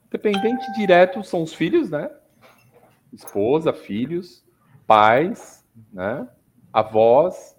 Dependente 0.10 0.72
direto 0.74 1.24
são 1.24 1.44
os 1.44 1.54
filhos, 1.54 1.90
né? 1.90 2.10
Esposa, 3.14 3.74
filhos, 3.74 4.44
pais, 4.86 5.66
né? 5.92 6.28
Avós, 6.72 7.56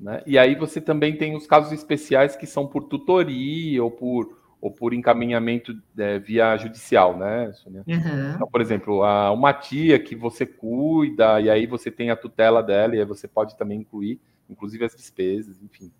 né? 0.00 0.22
E 0.26 0.38
aí 0.38 0.54
você 0.54 0.80
também 0.80 1.16
tem 1.16 1.36
os 1.36 1.46
casos 1.46 1.72
especiais 1.72 2.36
que 2.36 2.46
são 2.46 2.66
por 2.66 2.84
tutoria 2.84 3.82
ou 3.82 3.90
por, 3.90 4.38
ou 4.64 4.70
por 4.70 4.94
encaminhamento 4.94 5.78
é, 5.98 6.18
via 6.18 6.56
judicial, 6.56 7.18
né, 7.18 7.52
Sônia? 7.52 7.84
Uhum. 7.86 8.32
Então, 8.34 8.48
por 8.48 8.62
exemplo, 8.62 9.04
a, 9.04 9.30
uma 9.30 9.52
tia 9.52 9.98
que 9.98 10.16
você 10.16 10.46
cuida 10.46 11.38
e 11.38 11.50
aí 11.50 11.66
você 11.66 11.90
tem 11.90 12.10
a 12.10 12.16
tutela 12.16 12.62
dela 12.62 12.96
e 12.96 12.98
aí 12.98 13.04
você 13.04 13.28
pode 13.28 13.58
também 13.58 13.80
incluir, 13.80 14.18
inclusive 14.48 14.82
as 14.82 14.96
despesas, 14.96 15.60
enfim. 15.62 15.92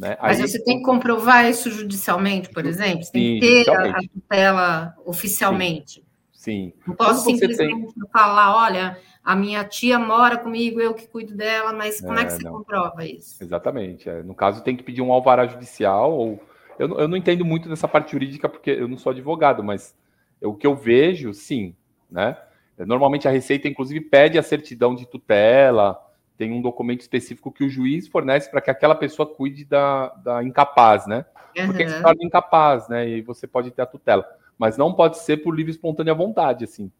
Né? 0.00 0.16
Mas 0.18 0.40
aí, 0.40 0.48
você 0.48 0.58
tem 0.64 0.78
que 0.78 0.82
comprovar 0.82 1.44
isso 1.44 1.70
judicialmente, 1.70 2.48
por 2.48 2.64
exemplo? 2.64 3.04
Você 3.04 3.12
tem 3.12 3.38
que 3.38 3.64
ter 3.64 3.70
a, 3.70 3.98
a 3.98 4.00
tutela 4.00 4.94
oficialmente. 5.04 6.02
Sim. 6.32 6.72
Não 6.86 6.94
posso 6.94 7.22
simplesmente 7.22 7.92
tem... 7.92 8.08
falar, 8.10 8.56
olha, 8.56 8.98
a 9.22 9.36
minha 9.36 9.62
tia 9.62 9.98
mora 9.98 10.38
comigo, 10.38 10.80
eu 10.80 10.94
que 10.94 11.06
cuido 11.06 11.34
dela, 11.34 11.74
mas 11.74 12.00
como 12.00 12.18
é, 12.18 12.22
é 12.22 12.24
que 12.24 12.32
você 12.32 12.44
não. 12.44 12.52
comprova 12.52 13.04
isso? 13.04 13.44
Exatamente. 13.44 14.08
É. 14.08 14.22
No 14.22 14.34
caso, 14.34 14.64
tem 14.64 14.74
que 14.74 14.82
pedir 14.82 15.02
um 15.02 15.12
alvará 15.12 15.46
judicial, 15.46 16.16
ou 16.16 16.42
eu, 16.78 16.98
eu 17.00 17.08
não 17.08 17.16
entendo 17.16 17.44
muito 17.44 17.68
dessa 17.68 17.88
parte 17.88 18.12
jurídica, 18.12 18.48
porque 18.48 18.70
eu 18.70 18.88
não 18.88 18.96
sou 18.96 19.10
advogado, 19.10 19.62
mas 19.62 19.94
o 20.42 20.54
que 20.54 20.66
eu 20.66 20.74
vejo, 20.74 21.32
sim, 21.32 21.74
né? 22.10 22.36
Normalmente 22.78 23.26
a 23.26 23.30
Receita, 23.30 23.68
inclusive, 23.68 24.00
pede 24.00 24.38
a 24.38 24.42
certidão 24.42 24.94
de 24.94 25.06
tutela, 25.06 25.98
tem 26.36 26.52
um 26.52 26.60
documento 26.60 27.00
específico 27.00 27.50
que 27.50 27.64
o 27.64 27.70
juiz 27.70 28.06
fornece 28.06 28.50
para 28.50 28.60
que 28.60 28.70
aquela 28.70 28.94
pessoa 28.94 29.26
cuide 29.26 29.64
da, 29.64 30.08
da 30.08 30.44
incapaz, 30.44 31.06
né? 31.06 31.24
Uhum. 31.56 31.66
Porque 31.66 31.88
se 31.88 32.02
torna 32.02 32.22
incapaz, 32.22 32.88
né? 32.88 33.08
E 33.08 33.22
você 33.22 33.46
pode 33.46 33.70
ter 33.70 33.82
a 33.82 33.86
tutela. 33.86 34.26
Mas 34.58 34.76
não 34.76 34.92
pode 34.92 35.18
ser 35.18 35.38
por 35.38 35.54
livre 35.54 35.72
e 35.72 35.74
espontânea 35.74 36.14
vontade, 36.14 36.64
assim. 36.64 36.90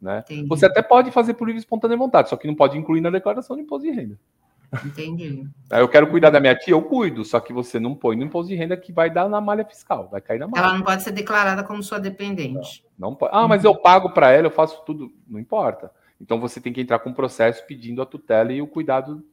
Né? 0.00 0.24
Você 0.48 0.66
até 0.66 0.82
pode 0.82 1.10
fazer 1.12 1.34
por 1.34 1.44
livre 1.44 1.60
e 1.60 1.62
espontânea 1.62 1.96
vontade, 1.96 2.28
só 2.28 2.36
que 2.36 2.46
não 2.46 2.56
pode 2.56 2.76
incluir 2.76 3.00
na 3.00 3.08
declaração 3.08 3.54
de 3.54 3.62
imposto 3.62 3.86
de 3.86 3.92
renda. 3.92 4.18
Entendi. 4.84 5.46
Eu 5.70 5.88
quero 5.88 6.08
cuidar 6.08 6.30
da 6.30 6.40
minha 6.40 6.54
tia, 6.54 6.72
eu 6.72 6.82
cuido, 6.82 7.24
só 7.24 7.38
que 7.40 7.52
você 7.52 7.78
não 7.78 7.94
põe 7.94 8.16
no 8.16 8.24
imposto 8.24 8.48
de 8.48 8.56
renda 8.56 8.76
que 8.76 8.92
vai 8.92 9.10
dar 9.10 9.28
na 9.28 9.40
malha 9.40 9.64
fiscal, 9.64 10.08
vai 10.10 10.20
cair 10.20 10.38
na 10.38 10.48
malha. 10.48 10.62
Ela 10.62 10.74
não 10.74 10.82
pode 10.82 11.02
ser 11.02 11.12
declarada 11.12 11.62
como 11.62 11.82
sua 11.82 11.98
dependente. 11.98 12.84
Não, 12.98 13.10
não 13.10 13.16
pode. 13.16 13.32
Ah, 13.34 13.46
mas 13.46 13.64
eu 13.64 13.74
pago 13.74 14.10
para 14.10 14.30
ela, 14.30 14.46
eu 14.46 14.50
faço 14.50 14.82
tudo, 14.84 15.12
não 15.28 15.38
importa. 15.38 15.90
Então 16.20 16.40
você 16.40 16.60
tem 16.60 16.72
que 16.72 16.80
entrar 16.80 17.00
com 17.00 17.10
um 17.10 17.14
processo 17.14 17.66
pedindo 17.66 18.00
a 18.00 18.06
tutela 18.06 18.52
e 18.52 18.62
o 18.62 18.66
cuidado 18.66 19.24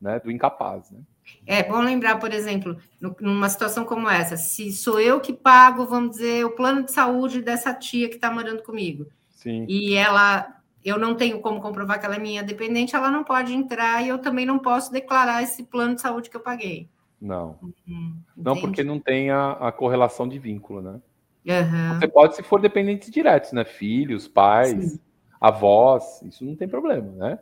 né, 0.00 0.20
do 0.20 0.30
incapaz. 0.30 0.90
Né? 0.90 1.00
É 1.46 1.62
bom 1.62 1.80
lembrar, 1.80 2.18
por 2.18 2.32
exemplo, 2.32 2.76
numa 3.20 3.48
situação 3.48 3.84
como 3.84 4.08
essa, 4.08 4.36
se 4.36 4.70
sou 4.72 5.00
eu 5.00 5.20
que 5.20 5.32
pago, 5.32 5.86
vamos 5.86 6.12
dizer, 6.12 6.44
o 6.44 6.54
plano 6.54 6.84
de 6.84 6.92
saúde 6.92 7.42
dessa 7.42 7.74
tia 7.74 8.08
que 8.08 8.16
está 8.16 8.30
morando 8.30 8.62
comigo 8.62 9.06
Sim. 9.46 9.64
E 9.68 9.94
ela, 9.94 10.55
eu 10.88 10.98
não 10.98 11.16
tenho 11.16 11.40
como 11.40 11.60
comprovar 11.60 11.98
que 11.98 12.06
ela 12.06 12.14
é 12.14 12.18
minha 12.20 12.42
dependente, 12.44 12.94
ela 12.94 13.10
não 13.10 13.24
pode 13.24 13.52
entrar 13.52 14.04
e 14.04 14.08
eu 14.08 14.18
também 14.18 14.46
não 14.46 14.58
posso 14.58 14.92
declarar 14.92 15.42
esse 15.42 15.64
plano 15.64 15.96
de 15.96 16.00
saúde 16.00 16.30
que 16.30 16.36
eu 16.36 16.40
paguei. 16.40 16.88
Não. 17.20 17.58
Uhum, 17.60 18.16
não, 18.36 18.56
porque 18.56 18.84
não 18.84 19.00
tem 19.00 19.30
a, 19.30 19.52
a, 19.52 19.72
correlação 19.72 20.28
de 20.28 20.38
vínculo, 20.38 20.80
né? 20.80 21.00
Uhum. 21.44 21.98
Você 21.98 22.08
pode, 22.08 22.36
se 22.36 22.42
for 22.42 22.60
dependentes 22.60 23.10
diretos, 23.10 23.52
né? 23.52 23.64
Filhos, 23.64 24.28
pais, 24.28 24.92
Sim. 24.92 25.00
avós, 25.40 26.22
isso 26.22 26.44
não 26.44 26.54
tem 26.54 26.68
problema, 26.68 27.10
né? 27.12 27.38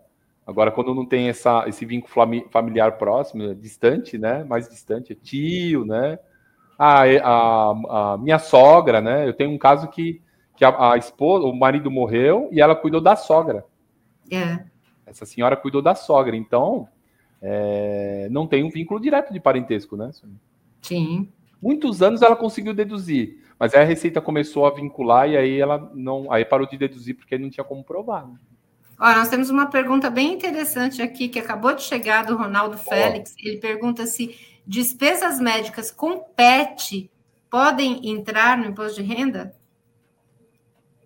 Agora, 0.46 0.70
quando 0.70 0.94
não 0.94 1.04
tem 1.04 1.28
essa, 1.28 1.64
esse 1.66 1.84
vínculo 1.84 2.48
familiar 2.50 2.92
próximo, 2.92 3.42
é 3.42 3.54
distante, 3.54 4.16
né? 4.16 4.44
Mais 4.44 4.68
distante, 4.68 5.12
é 5.12 5.16
tio, 5.16 5.84
né? 5.84 6.18
A, 6.78 7.04
a, 7.04 8.12
a, 8.12 8.18
minha 8.18 8.38
sogra, 8.38 9.00
né? 9.00 9.26
Eu 9.26 9.32
tenho 9.32 9.50
um 9.50 9.58
caso 9.58 9.88
que 9.88 10.22
que 10.56 10.64
a, 10.64 10.92
a, 10.92 10.96
esposa, 10.96 11.46
o 11.46 11.54
marido 11.54 11.90
morreu 11.90 12.48
e 12.52 12.60
ela 12.60 12.74
cuidou 12.74 13.00
da 13.00 13.16
sogra. 13.16 13.64
É. 14.30 14.64
Essa 15.06 15.26
senhora 15.26 15.56
cuidou 15.56 15.82
da 15.82 15.94
sogra, 15.94 16.36
então 16.36 16.88
é, 17.42 18.28
não 18.30 18.46
tem 18.46 18.64
um 18.64 18.70
vínculo 18.70 19.00
direto 19.00 19.32
de 19.32 19.40
parentesco, 19.40 19.96
né? 19.96 20.10
Sim. 20.80 21.28
Muitos 21.60 22.02
anos 22.02 22.22
ela 22.22 22.36
conseguiu 22.36 22.74
deduzir, 22.74 23.42
mas 23.58 23.74
aí 23.74 23.82
a 23.82 23.84
Receita 23.86 24.20
começou 24.20 24.66
a 24.66 24.70
vincular 24.70 25.28
e 25.28 25.36
aí 25.36 25.60
ela 25.60 25.90
não, 25.94 26.30
aí 26.30 26.44
parou 26.44 26.66
de 26.66 26.76
deduzir 26.76 27.16
porque 27.16 27.38
não 27.38 27.50
tinha 27.50 27.64
como 27.64 27.82
provar. 27.82 28.26
Né? 28.26 28.34
Ó, 28.98 29.12
nós 29.14 29.28
temos 29.28 29.50
uma 29.50 29.66
pergunta 29.66 30.08
bem 30.08 30.32
interessante 30.32 31.02
aqui 31.02 31.28
que 31.28 31.38
acabou 31.38 31.74
de 31.74 31.82
chegar 31.82 32.24
do 32.24 32.36
Ronaldo 32.36 32.78
Félix. 32.78 33.34
Ele 33.38 33.58
pergunta 33.58 34.06
se 34.06 34.36
despesas 34.66 35.40
médicas 35.40 35.90
com 35.90 36.18
PET 36.18 37.10
podem 37.50 38.10
entrar 38.10 38.56
no 38.56 38.66
imposto 38.66 39.02
de 39.02 39.06
renda? 39.06 39.54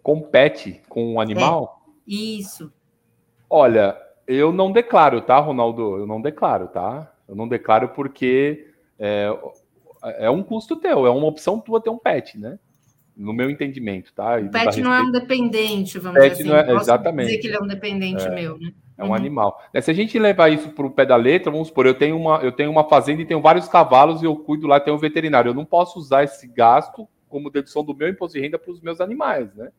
Compete 0.08 0.80
com 0.88 1.12
um 1.12 1.20
animal? 1.20 1.82
É, 1.86 2.14
isso. 2.14 2.72
Olha, 3.50 3.94
eu 4.26 4.50
não 4.50 4.72
declaro, 4.72 5.20
tá, 5.20 5.38
Ronaldo? 5.38 5.98
Eu 5.98 6.06
não 6.06 6.18
declaro, 6.18 6.66
tá? 6.68 7.12
Eu 7.28 7.36
não 7.36 7.46
declaro 7.46 7.90
porque 7.90 8.68
é, 8.98 9.28
é 10.02 10.30
um 10.30 10.42
custo 10.42 10.76
teu, 10.76 11.06
é 11.06 11.10
uma 11.10 11.26
opção 11.26 11.60
tua 11.60 11.78
ter 11.78 11.90
um 11.90 11.98
pet, 11.98 12.38
né? 12.38 12.58
No 13.14 13.34
meu 13.34 13.50
entendimento, 13.50 14.14
tá? 14.14 14.38
o 14.38 14.50
pet 14.50 14.80
não 14.80 14.94
é 14.94 15.02
um 15.02 15.10
dependente, 15.10 15.98
vamos 15.98 16.18
pet 16.18 16.38
dizer 16.38 16.54
assim. 16.54 16.66
Não 16.66 16.78
é, 16.78 16.80
exatamente. 16.80 17.26
dizer 17.26 17.38
que 17.40 17.46
ele 17.48 17.56
é 17.56 17.60
um 17.60 17.66
dependente 17.66 18.24
é, 18.24 18.30
meu, 18.30 18.58
né? 18.58 18.72
É 18.96 19.04
um 19.04 19.08
uhum. 19.08 19.14
animal. 19.14 19.62
É, 19.74 19.80
se 19.82 19.90
a 19.90 19.94
gente 19.94 20.18
levar 20.18 20.48
isso 20.48 20.70
para 20.70 20.86
o 20.86 20.90
pé 20.90 21.04
da 21.04 21.16
letra, 21.16 21.52
vamos 21.52 21.68
supor, 21.68 21.84
eu 21.84 21.94
tenho, 21.94 22.16
uma, 22.16 22.38
eu 22.38 22.50
tenho 22.50 22.70
uma 22.70 22.88
fazenda 22.88 23.20
e 23.20 23.26
tenho 23.26 23.42
vários 23.42 23.68
cavalos 23.68 24.22
e 24.22 24.24
eu 24.24 24.34
cuido 24.34 24.66
lá, 24.66 24.80
tenho 24.80 24.96
um 24.96 25.00
veterinário. 25.00 25.50
Eu 25.50 25.54
não 25.54 25.66
posso 25.66 25.98
usar 25.98 26.24
esse 26.24 26.48
gasto 26.48 27.06
como 27.28 27.50
dedução 27.50 27.84
do 27.84 27.94
meu 27.94 28.08
imposto 28.08 28.38
de 28.38 28.42
renda 28.42 28.58
para 28.58 28.72
os 28.72 28.80
meus 28.80 29.02
animais, 29.02 29.54
né? 29.54 29.70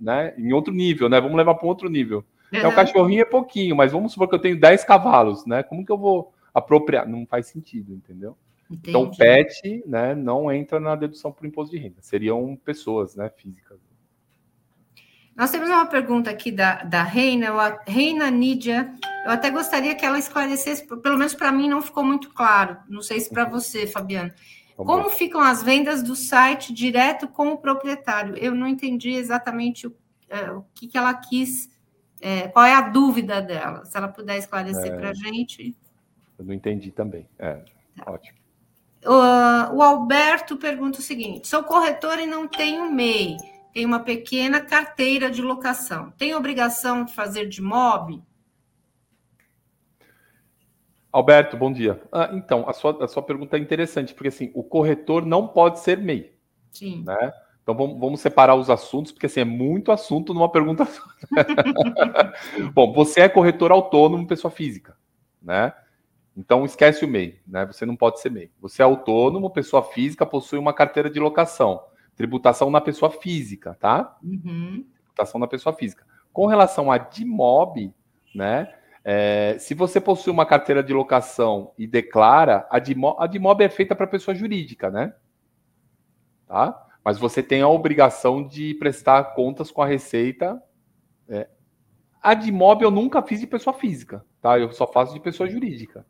Né? 0.00 0.34
Em 0.38 0.52
outro 0.52 0.72
nível, 0.72 1.08
né? 1.08 1.20
Vamos 1.20 1.36
levar 1.36 1.54
para 1.54 1.66
um 1.66 1.68
outro 1.68 1.88
nível. 1.88 2.24
Uhum. 2.52 2.58
É, 2.58 2.66
o 2.66 2.74
cachorrinho 2.74 3.22
é 3.22 3.24
pouquinho, 3.24 3.76
mas 3.76 3.92
vamos 3.92 4.12
supor 4.12 4.28
que 4.28 4.34
eu 4.34 4.40
tenho 4.40 4.58
10 4.58 4.84
cavalos, 4.84 5.46
né? 5.46 5.62
Como 5.62 5.84
que 5.84 5.92
eu 5.92 5.98
vou 5.98 6.32
apropriar? 6.52 7.08
Não 7.08 7.26
faz 7.26 7.46
sentido, 7.46 7.94
entendeu? 7.94 8.36
Entendi. 8.70 8.90
Então, 8.90 9.10
pet, 9.10 9.82
né, 9.84 10.14
não 10.14 10.50
entra 10.50 10.78
na 10.78 10.94
dedução 10.94 11.32
por 11.32 11.44
imposto 11.44 11.74
de 11.74 11.82
renda. 11.82 11.96
Seriam 12.00 12.56
pessoas, 12.64 13.16
né, 13.16 13.28
físicas. 13.28 13.78
Nós 15.36 15.50
temos 15.50 15.68
uma 15.68 15.86
pergunta 15.86 16.30
aqui 16.30 16.52
da, 16.52 16.82
da 16.84 17.02
Reina, 17.02 17.50
a 17.50 17.82
Reina 17.86 18.30
Nídia. 18.30 18.92
Eu 19.24 19.30
até 19.30 19.50
gostaria 19.50 19.94
que 19.94 20.04
ela 20.04 20.18
esclarecesse, 20.18 20.86
pelo 20.86 21.16
menos 21.16 21.34
para 21.34 21.50
mim 21.50 21.68
não 21.68 21.80
ficou 21.80 22.04
muito 22.04 22.30
claro. 22.30 22.76
Não 22.88 23.00
sei 23.02 23.18
se 23.20 23.30
para 23.30 23.44
uhum. 23.44 23.50
você, 23.50 23.86
Fabiano. 23.86 24.30
Como 24.84 25.10
ficam 25.10 25.40
as 25.40 25.62
vendas 25.62 26.02
do 26.02 26.14
site 26.16 26.72
direto 26.72 27.28
com 27.28 27.52
o 27.52 27.58
proprietário? 27.58 28.36
Eu 28.36 28.54
não 28.54 28.66
entendi 28.66 29.10
exatamente 29.10 29.86
o, 29.86 29.96
é, 30.28 30.50
o 30.50 30.64
que, 30.74 30.86
que 30.86 30.96
ela 30.96 31.12
quis, 31.14 31.70
é, 32.20 32.48
qual 32.48 32.64
é 32.64 32.74
a 32.74 32.80
dúvida 32.80 33.40
dela. 33.40 33.84
Se 33.84 33.96
ela 33.96 34.08
puder 34.08 34.38
esclarecer 34.38 34.92
é, 34.92 34.96
para 34.96 35.10
a 35.10 35.14
gente. 35.14 35.76
Eu 36.38 36.44
não 36.44 36.54
entendi 36.54 36.90
também. 36.90 37.28
É, 37.38 37.62
tá. 37.96 38.12
ótimo. 38.12 38.38
O, 39.04 39.76
o 39.76 39.82
Alberto 39.82 40.56
pergunta 40.56 40.98
o 40.98 41.02
seguinte: 41.02 41.48
sou 41.48 41.62
corretor 41.62 42.18
e 42.18 42.26
não 42.26 42.46
tenho 42.46 42.90
MEI, 42.90 43.36
tenho 43.72 43.88
uma 43.88 44.00
pequena 44.00 44.60
carteira 44.60 45.30
de 45.30 45.40
locação. 45.40 46.10
Tem 46.18 46.34
obrigação 46.34 47.04
de 47.04 47.14
fazer 47.14 47.46
de 47.46 47.62
MOB? 47.62 48.22
Alberto, 51.12 51.56
bom 51.56 51.72
dia. 51.72 52.00
Ah, 52.12 52.30
então, 52.32 52.68
a 52.68 52.72
sua, 52.72 53.04
a 53.04 53.08
sua 53.08 53.22
pergunta 53.22 53.56
é 53.56 53.60
interessante, 53.60 54.14
porque 54.14 54.28
assim, 54.28 54.50
o 54.54 54.62
corretor 54.62 55.26
não 55.26 55.48
pode 55.48 55.80
ser 55.80 55.98
MEI. 55.98 56.32
Sim. 56.70 57.02
Né? 57.04 57.32
Então 57.62 57.74
vamos, 57.74 57.98
vamos, 57.98 58.20
separar 58.20 58.54
os 58.54 58.70
assuntos, 58.70 59.10
porque 59.10 59.26
assim, 59.26 59.40
é 59.40 59.44
muito 59.44 59.90
assunto 59.90 60.32
numa 60.32 60.50
pergunta 60.50 60.84
só. 60.84 61.02
bom, 62.72 62.92
você 62.92 63.22
é 63.22 63.28
corretor 63.28 63.72
autônomo, 63.72 64.26
pessoa 64.26 64.50
física, 64.50 64.96
né? 65.42 65.72
Então 66.36 66.64
esquece 66.64 67.04
o 67.04 67.08
MEI, 67.08 67.40
né? 67.46 67.66
Você 67.66 67.84
não 67.84 67.96
pode 67.96 68.20
ser 68.20 68.30
MEI. 68.30 68.50
Você 68.60 68.80
é 68.80 68.84
autônomo, 68.84 69.50
pessoa 69.50 69.82
física, 69.82 70.24
possui 70.24 70.58
uma 70.58 70.72
carteira 70.72 71.10
de 71.10 71.18
locação. 71.18 71.82
Tributação 72.16 72.70
na 72.70 72.80
pessoa 72.80 73.10
física, 73.10 73.76
tá? 73.78 74.16
Uhum. 74.22 74.84
Tributação 74.94 75.40
na 75.40 75.48
pessoa 75.48 75.74
física. 75.74 76.04
Com 76.32 76.46
relação 76.46 76.90
a 76.90 76.98
DIMOB, 76.98 77.92
né? 78.34 78.72
É, 79.04 79.56
se 79.58 79.74
você 79.74 80.00
possui 80.00 80.32
uma 80.32 80.44
carteira 80.44 80.82
de 80.82 80.92
locação 80.92 81.72
e 81.78 81.86
declara, 81.86 82.66
a 82.70 82.78
DIMOB, 82.78 83.16
a 83.18 83.26
DIMOB 83.26 83.62
é 83.62 83.68
feita 83.68 83.94
para 83.94 84.06
pessoa 84.06 84.34
jurídica, 84.34 84.90
né? 84.90 85.14
Tá? 86.46 86.86
Mas 87.04 87.18
você 87.18 87.42
tem 87.42 87.62
a 87.62 87.68
obrigação 87.68 88.46
de 88.46 88.74
prestar 88.74 89.34
contas 89.34 89.70
com 89.70 89.80
a 89.80 89.86
Receita. 89.86 90.62
É. 91.28 91.48
A 92.22 92.34
DIMOB 92.34 92.82
eu 92.82 92.90
nunca 92.90 93.22
fiz 93.22 93.40
de 93.40 93.46
pessoa 93.46 93.72
física, 93.72 94.24
tá? 94.42 94.58
Eu 94.58 94.70
só 94.72 94.86
faço 94.86 95.14
de 95.14 95.20
pessoa 95.20 95.48
jurídica, 95.48 96.04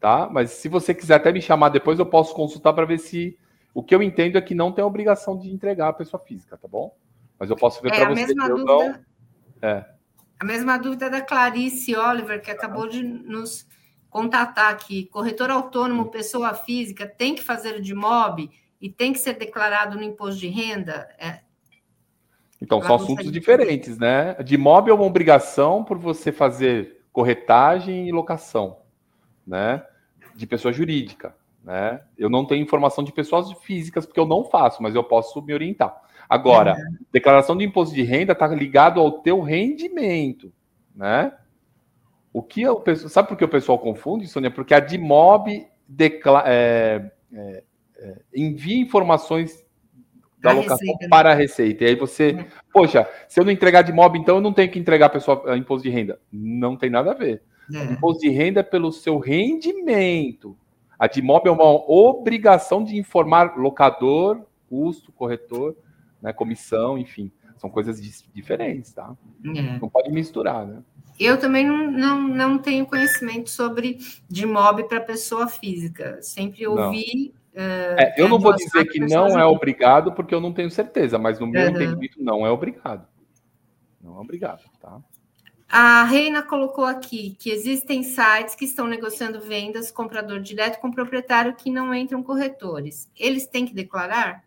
tá? 0.00 0.28
Mas 0.28 0.50
se 0.50 0.68
você 0.68 0.92
quiser 0.92 1.14
até 1.14 1.32
me 1.32 1.40
chamar 1.40 1.68
depois, 1.68 1.98
eu 2.00 2.06
posso 2.06 2.34
consultar 2.34 2.72
para 2.72 2.84
ver 2.84 2.98
se 2.98 3.38
o 3.72 3.82
que 3.82 3.94
eu 3.94 4.02
entendo 4.02 4.36
é 4.36 4.40
que 4.40 4.54
não 4.54 4.72
tem 4.72 4.82
a 4.82 4.86
obrigação 4.86 5.38
de 5.38 5.52
entregar 5.52 5.88
a 5.88 5.92
pessoa 5.92 6.20
física, 6.20 6.56
tá 6.56 6.66
bom? 6.66 6.96
Mas 7.38 7.48
eu 7.48 7.56
posso 7.56 7.80
ver 7.80 7.92
é, 7.92 7.96
para 7.96 8.08
você. 8.08 8.26
Mesma 8.26 8.48
dúvida... 8.48 8.64
não... 8.64 9.04
É. 9.62 9.93
A 10.38 10.44
mesma 10.44 10.76
dúvida 10.78 11.08
da 11.08 11.20
Clarice 11.20 11.96
Oliver, 11.96 12.42
que 12.42 12.50
acabou 12.50 12.88
de 12.88 13.02
nos 13.02 13.66
contatar 14.10 14.70
aqui. 14.70 15.06
Corretor 15.06 15.50
autônomo, 15.50 16.10
pessoa 16.10 16.54
física, 16.54 17.06
tem 17.06 17.34
que 17.34 17.42
fazer 17.42 17.80
de 17.80 17.94
MOB 17.94 18.50
e 18.80 18.90
tem 18.90 19.12
que 19.12 19.18
ser 19.18 19.34
declarado 19.34 19.96
no 19.96 20.02
imposto 20.02 20.40
de 20.40 20.48
renda? 20.48 21.08
É... 21.18 21.40
Então, 22.60 22.80
são 22.82 22.96
assuntos 22.96 23.30
diferentes, 23.30 23.98
né? 23.98 24.34
De 24.42 24.56
MOB 24.56 24.90
é 24.90 24.94
uma 24.94 25.04
obrigação 25.04 25.82
por 25.82 25.98
você 25.98 26.30
fazer 26.30 27.04
corretagem 27.12 28.08
e 28.08 28.12
locação, 28.12 28.78
né? 29.46 29.84
De 30.34 30.46
pessoa 30.46 30.72
jurídica, 30.72 31.34
né? 31.64 32.00
Eu 32.16 32.28
não 32.28 32.44
tenho 32.44 32.62
informação 32.62 33.02
de 33.02 33.10
pessoas 33.10 33.50
físicas, 33.62 34.04
porque 34.04 34.20
eu 34.20 34.26
não 34.26 34.44
faço, 34.44 34.82
mas 34.82 34.94
eu 34.94 35.02
posso 35.02 35.40
me 35.42 35.54
orientar. 35.54 35.96
Agora, 36.28 36.72
é. 36.72 37.04
declaração 37.12 37.56
de 37.56 37.64
imposto 37.64 37.94
de 37.94 38.02
renda 38.02 38.32
está 38.32 38.46
ligado 38.46 39.00
ao 39.00 39.10
teu 39.10 39.40
rendimento, 39.40 40.52
né? 40.94 41.32
O 42.32 42.42
que 42.42 42.66
o 42.66 42.80
pessoal, 42.80 43.08
sabe 43.08 43.28
por 43.28 43.36
que 43.36 43.44
o 43.44 43.48
pessoal 43.48 43.78
confunde, 43.78 44.26
Sônia? 44.26 44.50
Porque 44.50 44.74
a 44.74 44.80
DIMOB 44.80 45.68
decla, 45.88 46.42
é, 46.46 47.10
é, 47.32 47.62
é, 47.96 48.18
envia 48.34 48.80
informações 48.80 49.64
da 50.40 50.50
a 50.50 50.54
locação 50.54 50.78
receita, 50.78 51.04
né? 51.04 51.08
para 51.08 51.30
a 51.30 51.34
receita. 51.34 51.84
E 51.84 51.86
aí 51.86 51.94
você, 51.94 52.30
é. 52.30 52.46
poxa, 52.72 53.08
se 53.28 53.38
eu 53.40 53.44
não 53.44 53.52
entregar 53.52 53.82
de 53.82 53.92
mob, 53.92 54.18
então 54.18 54.36
eu 54.36 54.40
não 54.40 54.52
tenho 54.52 54.70
que 54.70 54.78
entregar 54.78 55.06
a 55.06 55.10
pessoa 55.10 55.52
a 55.52 55.56
imposto 55.56 55.88
de 55.88 55.94
renda. 55.94 56.18
Não 56.30 56.76
tem 56.76 56.90
nada 56.90 57.12
a 57.12 57.14
ver. 57.14 57.42
É. 57.72 57.84
Imposto 57.84 58.22
de 58.22 58.28
renda 58.30 58.60
é 58.60 58.64
pelo 58.64 58.92
seu 58.92 59.18
rendimento. 59.18 60.56
A 60.98 61.06
de 61.06 61.20
mob 61.20 61.48
é 61.48 61.50
uma 61.50 61.64
obrigação 61.90 62.84
de 62.84 62.96
informar 62.96 63.56
locador, 63.56 64.42
custo, 64.68 65.12
corretor 65.12 65.76
né, 66.24 66.32
comissão, 66.32 66.96
enfim, 66.96 67.30
são 67.58 67.68
coisas 67.68 68.00
diferentes, 68.32 68.94
tá? 68.94 69.14
É. 69.44 69.78
Não 69.78 69.90
pode 69.90 70.10
misturar, 70.10 70.66
né? 70.66 70.82
Eu 71.20 71.38
também 71.38 71.66
não, 71.66 71.90
não, 71.90 72.20
não 72.22 72.58
tenho 72.58 72.86
conhecimento 72.86 73.50
sobre 73.50 73.98
de 74.26 74.46
mob 74.46 74.88
para 74.88 75.02
pessoa 75.02 75.46
física. 75.46 76.20
Sempre 76.22 76.66
ouvi. 76.66 77.34
Uh, 77.52 78.00
é, 78.00 78.14
eu 78.16 78.26
não 78.26 78.38
vou 78.38 78.56
dizer 78.56 78.86
que 78.86 78.98
não 78.98 79.38
é 79.38 79.44
obrigado, 79.44 80.12
porque 80.12 80.34
eu 80.34 80.40
não 80.40 80.52
tenho 80.52 80.70
certeza, 80.70 81.18
mas 81.18 81.38
no 81.38 81.46
meu 81.46 81.62
uhum. 81.62 81.68
entendimento 81.68 82.22
não 82.22 82.46
é 82.46 82.50
obrigado. 82.50 83.06
Não 84.02 84.16
é 84.16 84.20
obrigado, 84.20 84.62
tá? 84.80 84.98
A 85.68 86.04
Reina 86.04 86.42
colocou 86.42 86.84
aqui 86.84 87.36
que 87.38 87.50
existem 87.50 88.02
sites 88.02 88.54
que 88.54 88.64
estão 88.64 88.86
negociando 88.86 89.40
vendas 89.40 89.90
comprador 89.90 90.40
direto 90.40 90.80
com 90.80 90.90
proprietário 90.90 91.54
que 91.54 91.70
não 91.70 91.94
entram 91.94 92.22
corretores. 92.22 93.10
Eles 93.18 93.46
têm 93.46 93.66
que 93.66 93.74
declarar? 93.74 94.44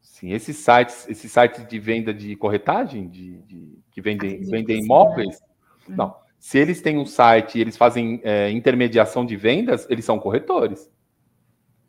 Sim, 0.00 0.32
esses 0.32 0.56
sites, 0.56 1.08
esses 1.08 1.30
sites 1.30 1.66
de 1.66 1.78
venda 1.78 2.12
de 2.12 2.36
corretagem, 2.36 3.08
de, 3.08 3.38
de 3.42 3.78
que 3.90 4.00
vendem, 4.00 4.42
vendem 4.42 4.82
imóveis, 4.82 5.40
uhum. 5.88 5.96
não. 5.96 6.16
Se 6.38 6.58
eles 6.58 6.80
têm 6.80 6.98
um 6.98 7.04
site 7.04 7.58
e 7.58 7.60
eles 7.60 7.76
fazem 7.76 8.20
é, 8.24 8.50
intermediação 8.50 9.26
de 9.26 9.36
vendas, 9.36 9.86
eles 9.90 10.04
são 10.04 10.18
corretores. 10.18 10.90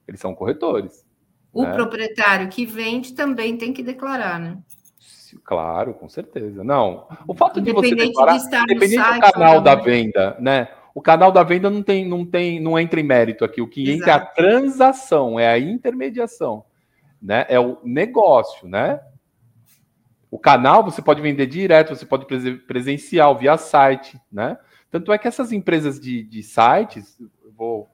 Eles 0.05 0.19
são 0.19 0.35
corretores. 0.35 1.05
O 1.53 1.63
né? 1.63 1.73
proprietário 1.73 2.49
que 2.49 2.65
vende 2.65 3.13
também 3.13 3.57
tem 3.57 3.73
que 3.73 3.81
declarar, 3.81 4.39
né? 4.39 4.57
Claro, 5.43 5.93
com 5.93 6.09
certeza. 6.09 6.63
Não, 6.63 7.07
o 7.27 7.33
fato 7.33 7.61
de 7.61 7.71
você 7.71 7.95
declarar, 7.95 8.37
de 8.37 8.55
independente 8.55 9.03
do 9.03 9.31
canal 9.31 9.61
da 9.61 9.75
venda, 9.75 10.35
né? 10.39 10.67
O 10.93 11.01
canal 11.01 11.31
da 11.31 11.43
venda 11.43 11.69
não 11.69 11.81
tem, 11.81 12.05
não 12.07 12.25
tem, 12.25 12.59
não 12.59 12.77
entra 12.77 12.99
em 12.99 13.03
mérito 13.03 13.45
aqui. 13.45 13.61
O 13.61 13.67
que 13.67 13.89
Exato. 13.89 14.01
entra 14.01 14.11
é 14.11 14.15
a 14.15 14.19
transação, 14.19 15.39
é 15.39 15.47
a 15.47 15.57
intermediação 15.57 16.65
né? 17.21 17.45
É 17.47 17.59
o 17.59 17.77
negócio, 17.83 18.67
né? 18.67 18.99
O 20.29 20.39
canal 20.39 20.83
você 20.83 21.01
pode 21.01 21.21
vender 21.21 21.45
direto, 21.45 21.95
você 21.95 22.05
pode 22.05 22.25
presencial, 22.65 23.37
via 23.37 23.57
site, 23.57 24.19
né? 24.31 24.57
Tanto 24.89 25.13
é 25.13 25.17
que 25.17 25.27
essas 25.27 25.51
empresas 25.51 25.99
de, 25.99 26.23
de 26.23 26.41
sites, 26.41 27.17
vou 27.55 27.89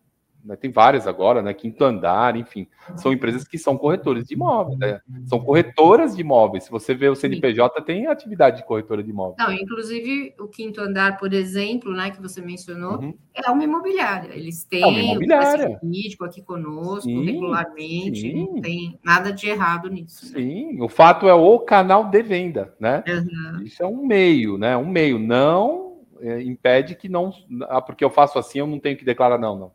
né, 0.47 0.55
tem 0.55 0.71
várias 0.71 1.05
agora, 1.05 1.41
né? 1.41 1.53
Quinto 1.53 1.83
Andar, 1.83 2.37
enfim, 2.37 2.67
são 2.95 3.11
empresas 3.11 3.45
que 3.45 3.57
são 3.57 3.77
corretores 3.77 4.25
de 4.25 4.33
imóveis, 4.33 4.79
né? 4.79 5.01
São 5.25 5.39
corretoras 5.39 6.15
de 6.15 6.21
imóveis. 6.21 6.63
Se 6.63 6.71
você 6.71 6.95
vê 6.95 7.09
o 7.09 7.15
CNPJ, 7.15 7.81
tem 7.81 8.07
atividade 8.07 8.57
de 8.57 8.65
corretora 8.65 9.03
de 9.03 9.09
imóveis. 9.09 9.35
Não, 9.37 9.53
inclusive 9.53 10.33
o 10.39 10.47
Quinto 10.47 10.79
Andar, 10.79 11.17
por 11.17 11.33
exemplo, 11.33 11.91
né, 11.91 12.11
que 12.11 12.21
você 12.21 12.41
mencionou, 12.41 12.99
uhum. 12.99 13.13
é 13.33 13.51
uma 13.51 13.63
imobiliária. 13.63 14.33
Eles 14.33 14.63
têm 14.63 14.83
é 14.83 14.85
uma 14.87 14.99
imobiliária. 14.99 15.79
jurídico 15.83 16.23
aqui 16.23 16.41
conosco, 16.41 17.09
sim, 17.09 17.25
regularmente, 17.25 18.21
sim. 18.21 18.33
não 18.33 18.61
tem 18.61 18.97
nada 19.03 19.33
de 19.33 19.49
errado 19.49 19.89
nisso. 19.89 20.33
Né? 20.33 20.39
Sim, 20.39 20.81
o 20.81 20.87
fato 20.87 21.27
é 21.27 21.33
o 21.33 21.59
canal 21.59 22.05
de 22.05 22.23
venda, 22.23 22.73
né? 22.79 23.03
Uhum. 23.05 23.63
Isso 23.63 23.83
é 23.83 23.85
um 23.85 24.05
meio, 24.05 24.57
né? 24.57 24.77
Um 24.77 24.87
meio, 24.87 25.19
não 25.19 25.87
é, 26.21 26.41
impede 26.41 26.95
que 26.95 27.09
não. 27.09 27.31
Ah, 27.63 27.81
porque 27.81 28.03
eu 28.03 28.09
faço 28.09 28.39
assim, 28.39 28.59
eu 28.59 28.67
não 28.67 28.79
tenho 28.79 28.97
que 28.97 29.05
declarar, 29.05 29.37
não, 29.37 29.57
não. 29.57 29.71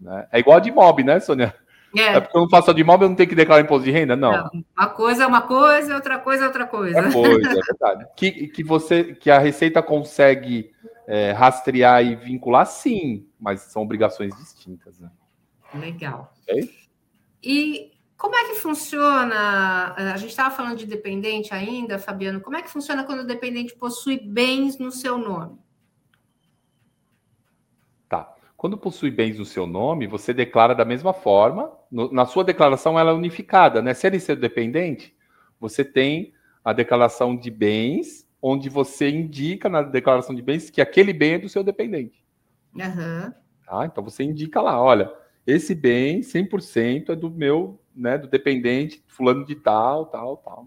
Né? 0.00 0.26
É 0.32 0.38
igual 0.38 0.58
a 0.58 0.60
de 0.60 0.70
mob, 0.70 1.02
né, 1.02 1.20
Sônia? 1.20 1.54
É. 1.96 2.16
é 2.16 2.20
porque 2.20 2.36
eu 2.36 2.42
não 2.42 2.50
faço 2.50 2.72
de 2.74 2.84
mob, 2.84 3.02
eu 3.02 3.08
não 3.08 3.16
tenho 3.16 3.28
que 3.28 3.34
declarar 3.34 3.62
imposto 3.62 3.84
de 3.84 3.90
renda? 3.90 4.14
Não. 4.14 4.32
não. 4.32 4.50
Uma 4.76 4.88
coisa 4.88 5.24
é 5.24 5.26
uma 5.26 5.42
coisa, 5.42 5.94
outra 5.94 6.18
coisa 6.18 6.44
é 6.44 6.46
outra 6.46 6.66
coisa. 6.66 6.98
É 6.98 7.12
coisa, 7.12 7.50
é 7.50 7.54
verdade. 7.54 8.06
que, 8.16 8.48
que, 8.48 8.62
você, 8.62 9.14
que 9.14 9.30
a 9.30 9.38
Receita 9.38 9.82
consegue 9.82 10.70
é, 11.06 11.32
rastrear 11.32 12.04
e 12.04 12.16
vincular, 12.16 12.66
sim, 12.66 13.26
mas 13.40 13.62
são 13.62 13.82
obrigações 13.82 14.36
distintas. 14.36 14.98
Né? 14.98 15.10
Legal. 15.74 16.32
Okay? 16.42 16.70
E 17.42 17.92
como 18.16 18.34
é 18.34 18.44
que 18.48 18.56
funciona? 18.56 19.94
A 19.96 20.16
gente 20.16 20.30
estava 20.30 20.54
falando 20.54 20.76
de 20.76 20.86
dependente 20.86 21.54
ainda, 21.54 21.98
Fabiano. 21.98 22.40
Como 22.40 22.56
é 22.56 22.62
que 22.62 22.70
funciona 22.70 23.04
quando 23.04 23.20
o 23.20 23.26
dependente 23.26 23.74
possui 23.76 24.18
bens 24.18 24.76
no 24.78 24.90
seu 24.90 25.16
nome? 25.16 25.58
Quando 28.58 28.76
possui 28.76 29.12
bens 29.12 29.38
no 29.38 29.44
seu 29.44 29.68
nome, 29.68 30.08
você 30.08 30.34
declara 30.34 30.74
da 30.74 30.84
mesma 30.84 31.12
forma. 31.12 31.70
No, 31.88 32.12
na 32.12 32.26
sua 32.26 32.42
declaração, 32.42 32.98
ela 32.98 33.12
é 33.12 33.14
unificada, 33.14 33.80
né? 33.80 33.94
Se 33.94 34.04
ele 34.04 34.18
ser 34.18 34.34
dependente, 34.34 35.16
você 35.60 35.84
tem 35.84 36.32
a 36.64 36.72
declaração 36.72 37.36
de 37.36 37.52
bens, 37.52 38.28
onde 38.42 38.68
você 38.68 39.08
indica 39.08 39.68
na 39.68 39.80
declaração 39.80 40.34
de 40.34 40.42
bens 40.42 40.70
que 40.70 40.80
aquele 40.80 41.12
bem 41.12 41.34
é 41.34 41.38
do 41.38 41.48
seu 41.48 41.62
dependente. 41.62 42.26
Uhum. 42.74 43.32
Tá? 43.64 43.86
Então 43.86 44.02
você 44.02 44.24
indica 44.24 44.60
lá, 44.60 44.82
olha, 44.82 45.08
esse 45.46 45.72
bem 45.72 46.20
100% 46.20 47.10
é 47.10 47.14
do 47.14 47.30
meu, 47.30 47.80
né, 47.94 48.18
do 48.18 48.26
dependente, 48.26 49.04
fulano 49.06 49.44
de 49.44 49.54
tal, 49.54 50.06
tal, 50.06 50.36
tal. 50.38 50.66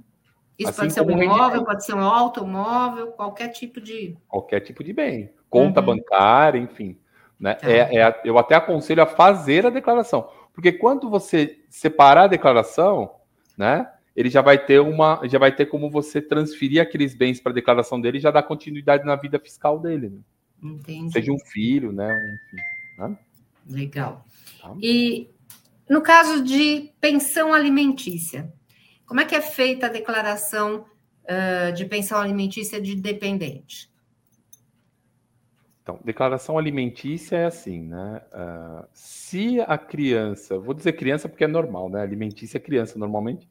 Isso 0.58 0.69
assim 0.69 0.82
pode 0.82 0.93
ser 0.93 1.01
um 1.01 1.23
imóvel, 1.23 1.65
pode 1.65 1.84
ser 1.84 1.95
um 1.95 2.04
automóvel, 2.04 3.08
qualquer 3.08 3.49
tipo 3.49 3.82
de. 3.82 4.15
Qualquer 4.30 4.62
tipo 4.62 4.82
de 4.82 4.93
bem. 4.93 5.34
Conta 5.49 5.82
uhum. 5.82 5.88
bancária, 5.88 6.58
enfim. 6.58 6.97
Né? 7.41 7.56
Tá. 7.56 7.69
É, 7.69 7.97
é, 7.97 8.21
eu 8.23 8.38
até 8.38 8.54
aconselho 8.54 9.01
a 9.01 9.08
fazer 9.08 9.65
a 9.65 9.71
declaração. 9.71 10.30
Porque 10.54 10.71
quando 10.71 11.10
você 11.10 11.60
separar 11.69 12.25
a 12.25 12.27
declaração, 12.27 13.10
né? 13.58 13.91
Ele 14.15 14.30
já 14.30 14.41
vai 14.41 14.58
ter 14.58 14.80
uma, 14.82 15.21
já 15.23 15.39
vai 15.39 15.56
ter 15.56 15.65
como 15.67 15.89
você 15.89 16.21
transferir 16.21 16.82
aqueles 16.82 17.15
bens 17.15 17.39
para 17.39 17.54
a 17.54 17.56
declaração 17.56 17.99
dele 17.99 18.17
e 18.17 18.21
já 18.21 18.30
dar 18.30 18.43
continuidade 18.43 19.06
na 19.06 19.15
vida 19.15 19.39
fiscal 19.39 19.80
dele. 19.80 20.10
Né? 20.10 20.19
Entendi. 20.62 21.13
Seja 21.13 21.32
um 21.32 21.39
filho, 21.39 21.93
né? 21.93 22.13
Enfim, 22.36 22.58
né? 22.99 23.17
Legal. 23.69 24.25
Tá. 24.62 24.75
E 24.82 25.30
no 25.89 26.01
caso 26.01 26.43
de 26.43 26.91
pensão 26.99 27.54
alimentícia, 27.54 28.51
como 29.06 29.21
é 29.21 29.25
que 29.25 29.36
é 29.36 29.41
feita 29.41 29.86
a 29.86 29.89
declaração 29.89 30.86
uh, 31.23 31.73
de 31.73 31.86
pensão 31.86 32.19
alimentícia 32.19 32.82
de 32.82 32.95
dependente? 32.95 33.90
Então, 35.82 36.00
declaração 36.04 36.58
alimentícia 36.58 37.38
é 37.38 37.46
assim, 37.46 37.82
né? 37.82 38.22
Uh, 38.32 38.88
se 38.94 39.60
a 39.62 39.78
criança, 39.78 40.60
vou 40.60 40.76
dizer 40.76 40.94
criança 40.94 41.28
porque 41.28 41.44
é 41.44 41.48
normal, 41.48 41.89
né? 41.89 42.02
Alimentícia 42.02 42.58
é 42.58 42.62
criança 42.62 43.00
normalmente. 43.00 43.50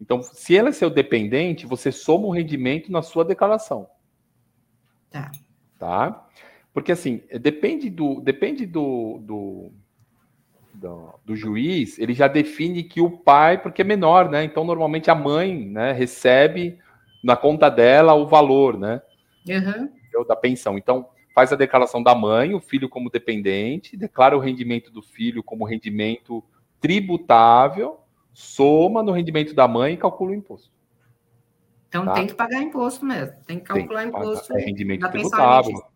Então, 0.00 0.22
se 0.22 0.56
ela 0.56 0.68
é 0.68 0.72
seu 0.72 0.88
dependente, 0.88 1.66
você 1.66 1.90
soma 1.90 2.26
o 2.26 2.30
rendimento 2.30 2.92
na 2.92 3.02
sua 3.02 3.24
declaração. 3.24 3.88
Tá. 5.10 5.32
Tá? 5.78 6.28
Porque 6.72 6.92
assim, 6.92 7.22
depende 7.40 7.90
do, 7.90 8.20
depende 8.20 8.66
do, 8.66 9.18
do, 9.22 9.72
do, 10.74 11.20
do 11.24 11.36
juiz, 11.36 11.98
ele 11.98 12.14
já 12.14 12.28
define 12.28 12.84
que 12.84 13.00
o 13.00 13.10
pai, 13.10 13.60
porque 13.60 13.82
é 13.82 13.84
menor, 13.84 14.30
né? 14.30 14.44
Então, 14.44 14.64
normalmente 14.64 15.10
a 15.10 15.14
mãe, 15.14 15.66
né, 15.66 15.92
recebe 15.92 16.78
na 17.22 17.36
conta 17.36 17.68
dela 17.68 18.14
o 18.14 18.26
valor, 18.26 18.78
né? 18.78 19.02
Uhum. 19.48 20.24
Da 20.26 20.36
pensão. 20.36 20.78
Então, 20.78 21.08
faz 21.34 21.52
a 21.52 21.56
declaração 21.56 22.00
da 22.00 22.14
mãe, 22.14 22.54
o 22.54 22.60
filho 22.60 22.88
como 22.88 23.10
dependente, 23.10 23.96
declara 23.96 24.36
o 24.36 24.40
rendimento 24.40 24.90
do 24.90 25.02
filho 25.02 25.42
como 25.42 25.64
rendimento 25.64 26.44
tributável, 26.80 27.98
soma 28.32 29.02
no 29.02 29.10
rendimento 29.10 29.52
da 29.52 29.66
mãe 29.66 29.94
e 29.94 29.96
calcula 29.96 30.30
o 30.30 30.34
imposto. 30.34 30.72
Então 31.88 32.04
tá? 32.04 32.12
tem 32.14 32.26
que 32.26 32.34
pagar 32.34 32.62
imposto 32.62 33.04
mesmo, 33.04 33.36
tem 33.46 33.58
que 33.58 33.64
calcular 33.64 34.02
tem 34.02 34.12
que 34.12 34.18
imposto. 34.18 34.56
É 34.56 34.60
rendimento 34.60 35.10
tributável. 35.10 35.72
Pensão, 35.72 35.88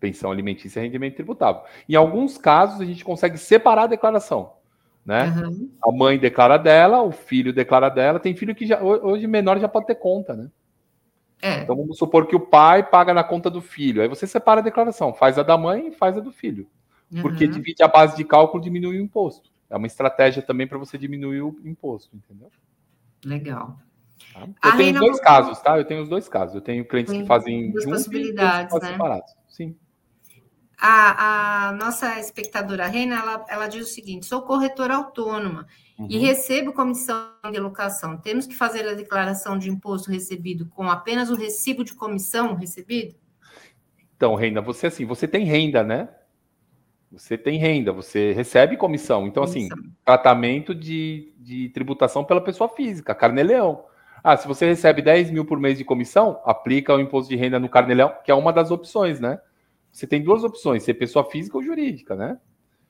pensão 0.00 0.30
alimentícia 0.32 0.80
é 0.80 0.82
rendimento 0.84 1.16
tributável. 1.16 1.62
Em 1.86 1.94
alguns 1.94 2.38
casos, 2.38 2.80
a 2.80 2.84
gente 2.84 3.04
consegue 3.04 3.36
separar 3.36 3.84
a 3.84 3.88
declaração. 3.88 4.54
Né? 5.04 5.26
Uhum. 5.26 5.70
A 5.82 5.92
mãe 5.92 6.18
declara 6.18 6.56
dela, 6.56 7.02
o 7.02 7.12
filho 7.12 7.52
declara 7.52 7.88
dela. 7.88 8.18
Tem 8.18 8.34
filho 8.34 8.54
que 8.54 8.66
já, 8.66 8.82
hoje 8.82 9.26
menor 9.26 9.58
já 9.60 9.68
pode 9.68 9.86
ter 9.86 9.94
conta, 9.94 10.34
né? 10.34 10.50
É. 11.42 11.62
Então 11.62 11.76
vamos 11.76 11.98
supor 11.98 12.26
que 12.26 12.34
o 12.34 12.40
pai 12.40 12.82
paga 12.82 13.12
na 13.12 13.22
conta 13.22 13.50
do 13.50 13.60
filho. 13.60 14.02
Aí 14.02 14.08
você 14.08 14.26
separa 14.26 14.60
a 14.60 14.64
declaração, 14.64 15.12
faz 15.12 15.38
a 15.38 15.42
da 15.42 15.56
mãe 15.56 15.88
e 15.88 15.92
faz 15.92 16.16
a 16.16 16.20
do 16.20 16.32
filho. 16.32 16.66
Uhum. 17.12 17.22
Porque 17.22 17.46
divide 17.46 17.82
a 17.82 17.88
base 17.88 18.16
de 18.16 18.24
cálculo, 18.24 18.62
diminui 18.62 18.98
o 18.98 19.02
imposto. 19.02 19.50
É 19.68 19.76
uma 19.76 19.86
estratégia 19.86 20.42
também 20.42 20.66
para 20.66 20.78
você 20.78 20.96
diminuir 20.96 21.42
o 21.42 21.56
imposto, 21.64 22.16
entendeu? 22.16 22.50
Legal. 23.24 23.78
Tá? 24.32 24.70
Eu 24.70 24.76
tenho 24.76 24.98
dois 24.98 25.20
casos, 25.20 25.60
tá? 25.60 25.78
Eu 25.78 25.84
tenho 25.84 26.02
os 26.02 26.08
dois 26.08 26.28
casos. 26.28 26.54
Eu 26.54 26.60
tenho 26.60 26.84
clientes 26.84 27.12
Tem 27.12 27.22
que 27.22 27.26
fazem 27.26 27.70
duas 27.70 27.84
possibilidades, 27.84 28.74
né? 28.80 28.88
separados. 28.92 29.34
Sim. 29.48 29.76
A, 30.78 31.68
a, 31.68 31.72
nossa 31.72 32.20
espectadora 32.20 32.86
Reina, 32.86 33.16
ela, 33.16 33.44
ela 33.48 33.66
diz 33.66 33.88
o 33.88 33.92
seguinte: 33.92 34.26
sou 34.26 34.42
corretora 34.42 34.96
autônoma 34.96 35.66
uhum. 35.98 36.06
e 36.10 36.18
recebo 36.18 36.72
comissão 36.72 37.30
de 37.50 37.58
locação. 37.58 38.16
Temos 38.18 38.46
que 38.46 38.54
fazer 38.54 38.86
a 38.88 38.94
declaração 38.94 39.58
de 39.58 39.70
imposto 39.70 40.10
recebido 40.10 40.66
com 40.66 40.90
apenas 40.90 41.30
o 41.30 41.34
recibo 41.34 41.84
de 41.84 41.94
comissão 41.94 42.54
recebido? 42.54 43.14
Então, 44.16 44.34
Reina, 44.34 44.60
você 44.60 44.86
assim, 44.86 45.04
você 45.04 45.28
tem 45.28 45.44
renda, 45.44 45.82
né? 45.82 46.08
Você 47.12 47.38
tem 47.38 47.58
renda, 47.58 47.92
você 47.92 48.32
recebe 48.32 48.76
comissão. 48.76 49.26
Então, 49.26 49.42
assim, 49.42 49.68
tratamento 50.04 50.74
de, 50.74 51.32
de 51.38 51.68
tributação 51.70 52.24
pela 52.24 52.40
pessoa 52.40 52.68
física, 52.68 53.14
carneleão. 53.14 53.84
Ah, 54.22 54.36
se 54.36 54.48
você 54.48 54.66
recebe 54.66 55.02
10 55.02 55.30
mil 55.30 55.44
por 55.44 55.60
mês 55.60 55.78
de 55.78 55.84
comissão, 55.84 56.40
aplica 56.44 56.94
o 56.94 57.00
imposto 57.00 57.30
de 57.30 57.36
renda 57.36 57.60
no 57.60 57.68
carneleão, 57.68 58.12
que 58.24 58.30
é 58.30 58.34
uma 58.34 58.52
das 58.52 58.70
opções, 58.70 59.20
né? 59.20 59.38
Você 59.92 60.06
tem 60.06 60.22
duas 60.22 60.42
opções, 60.42 60.82
ser 60.82 60.94
pessoa 60.94 61.24
física 61.30 61.56
ou 61.56 61.62
jurídica, 61.62 62.16
né? 62.16 62.38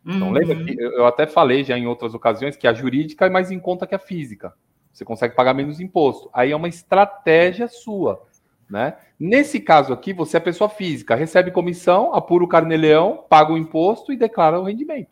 Então, 0.07 0.29
uhum. 0.29 0.33
lembra 0.33 0.65
que 0.65 0.81
eu 0.81 1.05
até 1.05 1.27
falei 1.27 1.65
já 1.65 1.77
em 1.77 1.89
outras 1.89 2.15
ocasiões 2.15 2.57
que 2.57 2.69
a 2.69 2.73
jurídica 2.73 3.27
é 3.27 3.31
mais 3.31 3.51
em 3.51 3.59
conta 3.59 3.89
que 3.89 3.95
a 3.95 3.99
física. 3.99 4.55
Você 4.93 5.05
consegue 5.05 5.35
pagar 5.35 5.53
menos 5.53 5.81
imposto. 5.81 6.31
Aí 6.33 6.53
é 6.53 6.57
uma 6.57 6.69
estratégia 6.69 7.67
sua, 7.67 8.25
né? 8.71 8.97
Nesse 9.19 9.59
caso 9.59 9.93
aqui, 9.93 10.13
você 10.13 10.37
é 10.37 10.41
pessoa 10.41 10.71
física, 10.71 11.17
recebe 11.17 11.51
comissão, 11.51 12.15
apura 12.15 12.45
o 12.45 12.49
carneleão, 12.49 13.25
paga 13.29 13.53
o 13.53 13.59
imposto 13.59 14.13
e 14.13 14.17
declara 14.17 14.61
o 14.61 14.65
rendimento. 14.65 15.11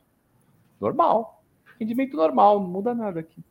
Normal. 0.81 1.43
Rendimento 1.79 2.17
normal, 2.17 2.61
não 2.61 2.69
muda 2.69 2.95
nada 2.95 3.19
aqui. 3.19 3.43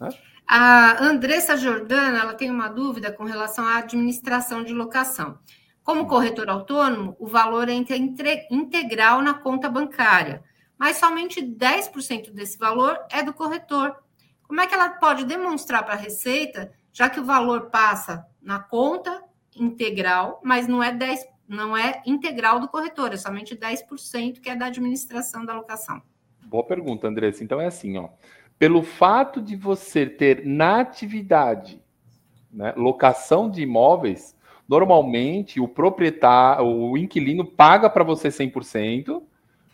Né? 0.00 0.08
A 0.48 1.04
Andressa 1.04 1.56
Jordana 1.56 2.18
ela 2.18 2.34
tem 2.34 2.50
uma 2.50 2.66
dúvida 2.66 3.12
com 3.12 3.22
relação 3.22 3.64
à 3.64 3.78
administração 3.78 4.64
de 4.64 4.74
locação. 4.74 5.38
Como 5.82 6.06
corretor 6.06 6.48
autônomo, 6.48 7.16
o 7.18 7.26
valor 7.26 7.68
é 7.68 7.74
integral 8.50 9.22
na 9.22 9.34
conta 9.34 9.68
bancária, 9.68 10.42
mas 10.78 10.98
somente 10.98 11.42
10% 11.42 12.30
desse 12.30 12.58
valor 12.58 12.98
é 13.10 13.22
do 13.22 13.32
corretor. 13.32 13.96
Como 14.46 14.60
é 14.60 14.66
que 14.66 14.74
ela 14.74 14.90
pode 14.90 15.24
demonstrar 15.24 15.84
para 15.84 15.94
a 15.94 15.96
Receita, 15.96 16.72
já 16.92 17.08
que 17.08 17.20
o 17.20 17.24
valor 17.24 17.70
passa 17.70 18.26
na 18.42 18.58
conta 18.58 19.22
integral, 19.54 20.40
mas 20.44 20.66
não 20.66 20.82
é 20.82 20.92
10, 20.92 21.26
não 21.48 21.76
é 21.76 22.02
integral 22.06 22.60
do 22.60 22.68
corretor, 22.68 23.12
é 23.12 23.16
somente 23.16 23.56
10% 23.56 24.40
que 24.40 24.48
é 24.50 24.56
da 24.56 24.66
administração 24.66 25.44
da 25.44 25.54
locação. 25.54 26.02
Boa 26.46 26.64
pergunta, 26.64 27.06
Andressa. 27.06 27.44
Então 27.44 27.60
é 27.60 27.66
assim, 27.66 27.96
ó. 27.96 28.08
Pelo 28.58 28.82
fato 28.82 29.40
de 29.40 29.56
você 29.56 30.04
ter 30.04 30.44
na 30.44 30.80
atividade 30.80 31.80
né, 32.50 32.74
locação 32.76 33.48
de 33.48 33.62
imóveis, 33.62 34.36
normalmente 34.70 35.60
o 35.60 35.66
proprietário, 35.66 36.64
o 36.64 36.96
inquilino 36.96 37.44
paga 37.44 37.90
para 37.90 38.04
você 38.04 38.28
100%, 38.28 39.20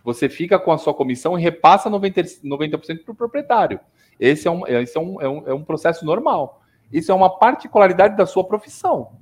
você 0.02 0.26
fica 0.26 0.58
com 0.58 0.72
a 0.72 0.78
sua 0.78 0.94
comissão 0.94 1.38
e 1.38 1.42
repassa 1.42 1.90
90%, 1.90 2.38
90 2.42 2.78
para 2.78 3.12
o 3.12 3.14
proprietário. 3.14 3.78
Esse, 4.18 4.48
é 4.48 4.50
um, 4.50 4.66
esse 4.66 4.96
é, 4.96 5.00
um, 5.00 5.20
é, 5.20 5.28
um, 5.28 5.48
é 5.48 5.52
um 5.52 5.62
processo 5.62 6.02
normal. 6.06 6.62
Isso 6.90 7.12
é 7.12 7.14
uma 7.14 7.28
particularidade 7.28 8.16
da 8.16 8.24
sua 8.24 8.42
profissão. 8.44 9.12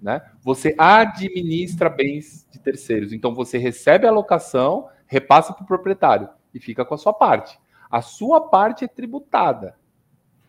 Né? 0.00 0.22
Você 0.42 0.76
administra 0.78 1.90
bens 1.90 2.46
de 2.52 2.60
terceiros. 2.60 3.12
Então 3.12 3.34
você 3.34 3.58
recebe 3.58 4.06
a 4.06 4.12
locação, 4.12 4.86
repassa 5.08 5.52
para 5.52 5.64
o 5.64 5.66
proprietário 5.66 6.28
e 6.54 6.60
fica 6.60 6.84
com 6.84 6.94
a 6.94 6.98
sua 6.98 7.12
parte. 7.12 7.58
A 7.90 8.00
sua 8.00 8.40
parte 8.40 8.84
é 8.84 8.88
tributada, 8.88 9.76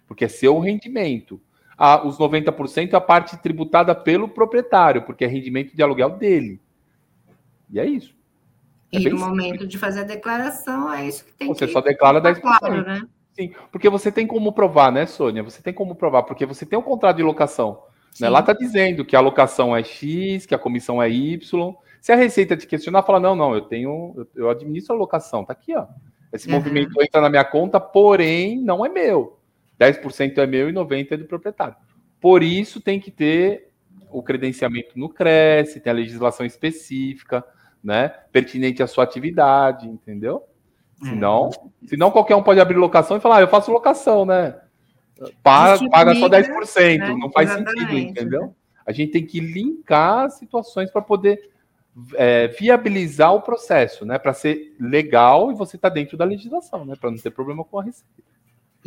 porque 0.06 0.26
é 0.26 0.28
seu 0.28 0.60
rendimento. 0.60 1.42
Ah, 1.78 2.06
os 2.06 2.18
90% 2.18 2.94
é 2.94 2.96
a 2.96 3.02
parte 3.02 3.38
tributada 3.38 3.94
pelo 3.94 4.28
proprietário, 4.28 5.04
porque 5.04 5.24
é 5.24 5.28
rendimento 5.28 5.76
de 5.76 5.84
aluguel 5.84 6.10
dele. 6.12 6.60
E 7.70 7.80
é 7.80 7.86
isso. 7.86 8.16
É 8.92 9.00
e 9.00 9.10
no 9.10 9.20
momento 9.20 9.52
simples. 9.52 9.70
de 9.70 9.78
fazer 9.78 10.00
a 10.02 10.04
declaração, 10.04 10.92
é 10.92 11.06
isso 11.06 11.26
que 11.26 11.34
tem 11.34 11.48
você 11.48 11.66
que... 11.66 11.72
Você 11.72 11.74
só 11.74 11.82
declara 11.82 12.22
10%. 12.22 12.42
Claro, 12.42 12.84
né? 12.84 13.02
Sim, 13.34 13.54
porque 13.72 13.90
você 13.90 14.12
tem 14.12 14.26
como 14.26 14.52
provar, 14.52 14.92
né, 14.92 15.06
Sônia? 15.06 15.44
Você 15.44 15.62
tem 15.62 15.74
como 15.74 15.94
provar, 15.94 16.24
porque 16.24 16.46
você 16.46 16.66
tem 16.66 16.80
um 16.80 16.82
contrato 16.82 17.18
de 17.18 17.24
locação. 17.24 17.84
Né? 18.20 18.30
Lá 18.30 18.40
está 18.40 18.54
dizendo 18.54 19.06
que 19.06 19.16
a 19.16 19.20
alocação 19.20 19.76
é 19.76 19.84
X, 19.84 20.46
que 20.46 20.56
a 20.56 20.60
comissão 20.60 21.02
é 21.02 21.10
Y. 21.10 21.76
Se 22.02 22.12
a 22.12 22.16
Receita 22.16 22.58
te 22.58 22.66
questionar, 22.66 23.04
fala: 23.04 23.20
não, 23.20 23.36
não, 23.36 23.54
eu 23.54 23.62
tenho, 23.62 24.28
eu 24.36 24.50
administro 24.50 24.96
a 24.96 24.98
alocação, 24.98 25.46
tá 25.46 25.54
aqui, 25.54 25.76
ó. 25.76 25.86
Esse 26.34 26.48
uhum. 26.48 26.56
movimento 26.56 27.00
entra 27.02 27.22
na 27.22 27.30
minha 27.30 27.46
conta, 27.46 27.80
porém 27.80 28.60
não 28.60 28.86
é 28.86 28.90
meu. 28.90 29.37
10% 29.80 30.38
é 30.38 30.48
meu 30.48 30.70
e 30.70 30.74
90% 30.74 31.12
é 31.12 31.18
do 31.18 31.26
proprietário. 31.26 31.76
Por 32.20 32.42
isso 32.42 32.82
tem 32.82 33.00
que 33.00 33.12
ter 33.12 33.70
o 34.10 34.24
credenciamento 34.24 34.98
no 34.98 35.10
CRES, 35.10 35.74
tem 35.82 35.92
a 35.92 35.96
legislação 35.96 36.46
específica, 36.46 37.44
né? 37.84 38.10
Pertinente 38.32 38.82
à 38.82 38.88
sua 38.88 39.04
atividade, 39.04 39.88
entendeu? 39.88 40.44
Senão, 41.04 41.50
é. 41.84 41.88
senão 41.88 42.10
qualquer 42.10 42.36
um 42.36 42.42
pode 42.42 42.60
abrir 42.60 42.76
locação 42.76 43.18
e 43.18 43.20
falar, 43.20 43.38
ah, 43.38 43.42
eu 43.42 43.48
faço 43.48 43.72
locação, 43.72 44.26
né? 44.26 44.56
paga, 45.44 45.90
paga 45.90 46.16
só 46.16 46.30
10%, 46.30 47.00
né? 47.00 47.16
não 47.20 47.32
faz 47.32 47.50
Exatamente. 47.50 47.80
sentido, 47.80 47.98
entendeu? 47.98 48.56
A 48.86 48.92
gente 48.92 49.12
tem 49.12 49.26
que 49.26 49.40
linkar 49.40 50.30
situações 50.32 50.90
para 50.92 51.02
poder 51.02 51.52
é, 52.16 52.48
viabilizar 52.48 53.34
o 53.34 53.42
processo, 53.42 54.06
né? 54.06 54.18
Para 54.18 54.34
ser 54.34 54.76
legal 54.80 55.52
e 55.52 55.56
você 55.56 55.76
está 55.76 55.90
dentro 55.90 56.16
da 56.16 56.24
legislação, 56.24 56.86
né? 56.86 56.96
Para 57.00 57.12
não 57.12 57.18
ter 57.18 57.32
problema 57.32 57.64
com 57.64 57.80
a 57.80 57.84
receita. 57.84 58.24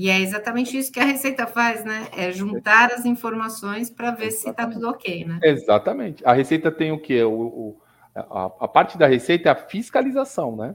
E 0.00 0.08
é 0.08 0.18
exatamente 0.18 0.78
isso 0.78 0.90
que 0.90 0.98
a 0.98 1.04
Receita 1.04 1.46
faz, 1.46 1.84
né? 1.84 2.08
É 2.16 2.32
juntar 2.32 2.90
as 2.90 3.04
informações 3.04 3.90
para 3.90 4.10
ver 4.12 4.28
exatamente. 4.28 4.40
se 4.40 4.48
está 4.48 4.66
tudo 4.66 4.88
ok, 4.88 5.24
né? 5.26 5.38
Exatamente. 5.42 6.24
A 6.24 6.32
Receita 6.32 6.72
tem 6.72 6.90
o 6.90 6.98
quê? 6.98 7.22
O, 7.22 7.30
o 7.30 7.80
a, 8.14 8.46
a, 8.60 8.66
parte 8.66 8.96
da 8.96 9.06
Receita 9.06 9.50
é 9.50 9.52
a 9.52 9.54
fiscalização, 9.54 10.56
né? 10.56 10.74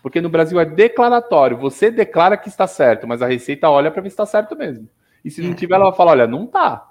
Porque 0.00 0.20
no 0.20 0.28
Brasil 0.28 0.60
é 0.60 0.64
declaratório. 0.64 1.58
Você 1.58 1.90
declara 1.90 2.36
que 2.36 2.48
está 2.48 2.68
certo, 2.68 3.08
mas 3.08 3.22
a 3.22 3.26
Receita 3.26 3.68
olha 3.68 3.90
para 3.90 4.02
ver 4.02 4.10
se 4.10 4.12
está 4.12 4.24
certo 4.24 4.54
mesmo. 4.54 4.88
E 5.24 5.32
se 5.32 5.42
não 5.42 5.50
é. 5.50 5.54
tiver, 5.54 5.74
ela 5.74 5.86
vai 5.86 5.96
falar: 5.96 6.12
olha, 6.12 6.26
não 6.28 6.44
está. 6.44 6.90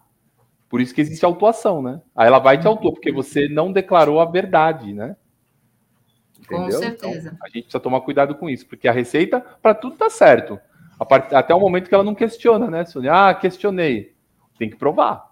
Por 0.67 0.81
isso 0.81 0.93
que 0.93 0.99
existe 0.99 1.23
autuação, 1.23 1.81
né? 1.81 2.01
Aí 2.13 2.27
ela 2.27 2.39
vai 2.39 2.57
te 2.57 2.67
autuar, 2.67 2.93
porque 2.93 3.09
você 3.09 3.47
não 3.47 3.71
declarou 3.71 4.19
a 4.19 4.25
verdade, 4.25 4.91
né? 4.91 5.15
Entendeu? 6.41 6.65
Com 6.65 6.71
certeza. 6.71 7.29
Então, 7.29 7.39
a 7.41 7.47
gente 7.47 7.63
precisa 7.63 7.79
tomar 7.79 8.01
cuidado 8.01 8.35
com 8.35 8.49
isso, 8.49 8.67
porque 8.67 8.89
a 8.89 8.91
receita, 8.91 9.39
para 9.61 9.73
tudo 9.73 9.95
tá 9.95 10.09
certo. 10.09 10.59
Part... 11.05 11.33
Até 11.35 11.53
o 11.53 11.59
momento 11.59 11.87
que 11.87 11.95
ela 11.95 12.03
não 12.03 12.15
questiona, 12.15 12.69
né, 12.69 12.85
Sônia? 12.85 13.29
Ah, 13.29 13.33
questionei. 13.33 14.15
Tem 14.57 14.69
que 14.69 14.75
provar. 14.75 15.27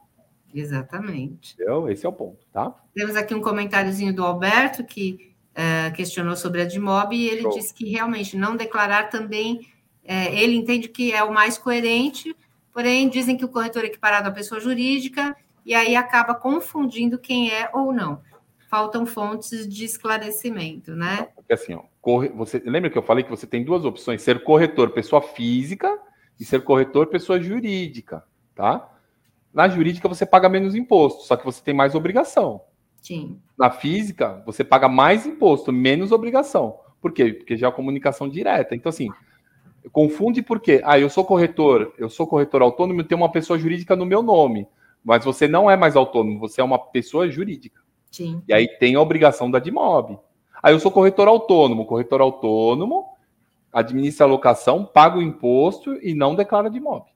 Exatamente. 0.54 1.54
Entendeu? 1.56 1.89
Esse 1.89 2.06
é 2.06 2.10
o 2.10 2.13
ponto, 2.13 2.45
tá? 2.51 2.73
Temos 2.93 3.15
aqui 3.15 3.36
um 3.36 3.41
comentáriozinho 3.41 4.13
do 4.13 4.23
Alberto 4.23 4.84
que 4.84 5.36
uh, 5.51 5.93
questionou 5.93 6.36
sobre 6.36 6.62
a 6.62 6.65
DIMOB 6.65 7.13
e 7.13 7.28
ele 7.28 7.41
Show. 7.41 7.51
disse 7.51 7.73
que 7.73 7.89
realmente 7.89 8.38
não 8.38 8.56
declarar 8.56 9.10
também, 9.10 9.58
uh, 10.04 10.34
ele 10.34 10.56
entende 10.56 10.88
que 10.88 11.12
é 11.12 11.23
o 11.23 11.34
mais 11.34 11.58
coerente, 11.58 12.34
porém 12.71 13.10
dizem 13.10 13.36
que 13.36 13.43
o 13.43 13.49
corretor 13.49 13.84
é 13.84 13.88
equiparado 13.88 14.30
à 14.30 14.32
pessoa 14.32 14.62
jurídica 14.62 15.36
e 15.65 15.73
aí 15.73 15.95
acaba 15.95 16.36
confundindo 16.36 17.17
quem 17.17 17.51
é 17.51 17.69
ou 17.73 17.91
não. 17.91 18.21
Faltam 18.69 19.06
fontes 19.06 19.67
de 19.67 19.86
esclarecimento, 19.86 20.95
né? 20.95 21.30
Porque 21.36 21.54
assim, 21.54 21.73
ó, 21.73 21.84
corre... 22.01 22.30
você 22.30 22.62
lembra 22.65 22.89
que 22.89 22.97
eu 22.97 23.04
falei 23.04 23.23
que 23.23 23.30
você 23.30 23.45
tem 23.45 23.63
duas 23.63 23.86
opções: 23.86 24.21
ser 24.21 24.43
corretor 24.43 24.89
pessoa 24.91 25.21
física 25.21 25.99
e 26.39 26.43
ser 26.43 26.63
corretor 26.63 27.08
pessoa 27.08 27.39
jurídica, 27.39 28.23
tá? 28.56 28.91
Na 29.54 29.69
jurídica 29.69 30.08
você 30.08 30.25
paga 30.25 30.49
menos 30.49 30.75
imposto, 30.75 31.23
só 31.23 31.38
que 31.38 31.45
você 31.45 31.63
tem 31.63 31.73
mais 31.73 31.95
obrigação. 31.95 32.62
Sim. 33.01 33.39
Na 33.58 33.69
física, 33.69 34.41
você 34.45 34.63
paga 34.63 34.89
mais 34.89 35.28
imposto, 35.28 35.71
menos 35.71 36.12
obrigação. 36.12 36.80
Por 36.99 37.13
quê? 37.13 37.34
Porque 37.34 37.56
já 37.56 37.67
é 37.67 37.71
comunicação 37.71 38.28
direta. 38.28 38.75
Então, 38.75 38.89
assim, 38.89 39.10
confunde 39.91 40.41
por 40.41 40.60
quê? 40.60 40.82
Ah, 40.84 40.99
eu 40.99 41.08
sou 41.08 41.23
corretor, 41.23 41.93
eu 41.99 42.10
sou 42.10 42.25
corretor 42.25 42.63
autônomo 42.63 43.01
e 43.01 43.04
tenho 43.04 43.21
uma 43.21 43.32
pessoa 43.32 43.60
jurídica 43.60 43.95
no 43.95 44.08
meu 44.08 44.23
nome. 44.23 44.67
Mas 45.04 45.23
você 45.23 45.47
não 45.47 45.69
é 45.69 45.78
mais 45.78 45.95
autônomo, 45.95 46.39
você 46.39 46.62
é 46.62 46.63
uma 46.63 46.80
pessoa 46.80 47.30
jurídica. 47.30 47.80
Sim. 48.15 48.41
E 48.47 48.54
aí 48.54 48.67
tem 48.78 48.95
a 48.95 49.01
obrigação 49.01 49.49
da 49.51 49.60
DIMOB. 49.60 50.19
Aí 50.63 50.73
eu 50.73 50.80
sou 50.80 50.91
corretor 50.91 51.28
autônomo. 51.28 51.86
Corretor 51.86 52.21
autônomo 52.21 53.15
administra 53.75 54.25
a 54.25 54.30
locação, 54.30 54.86
paga 54.86 55.17
o 55.17 55.21
imposto 55.21 55.99
e 56.01 56.15
não 56.15 56.34
declara 56.34 56.69
DIMOB. 56.69 57.08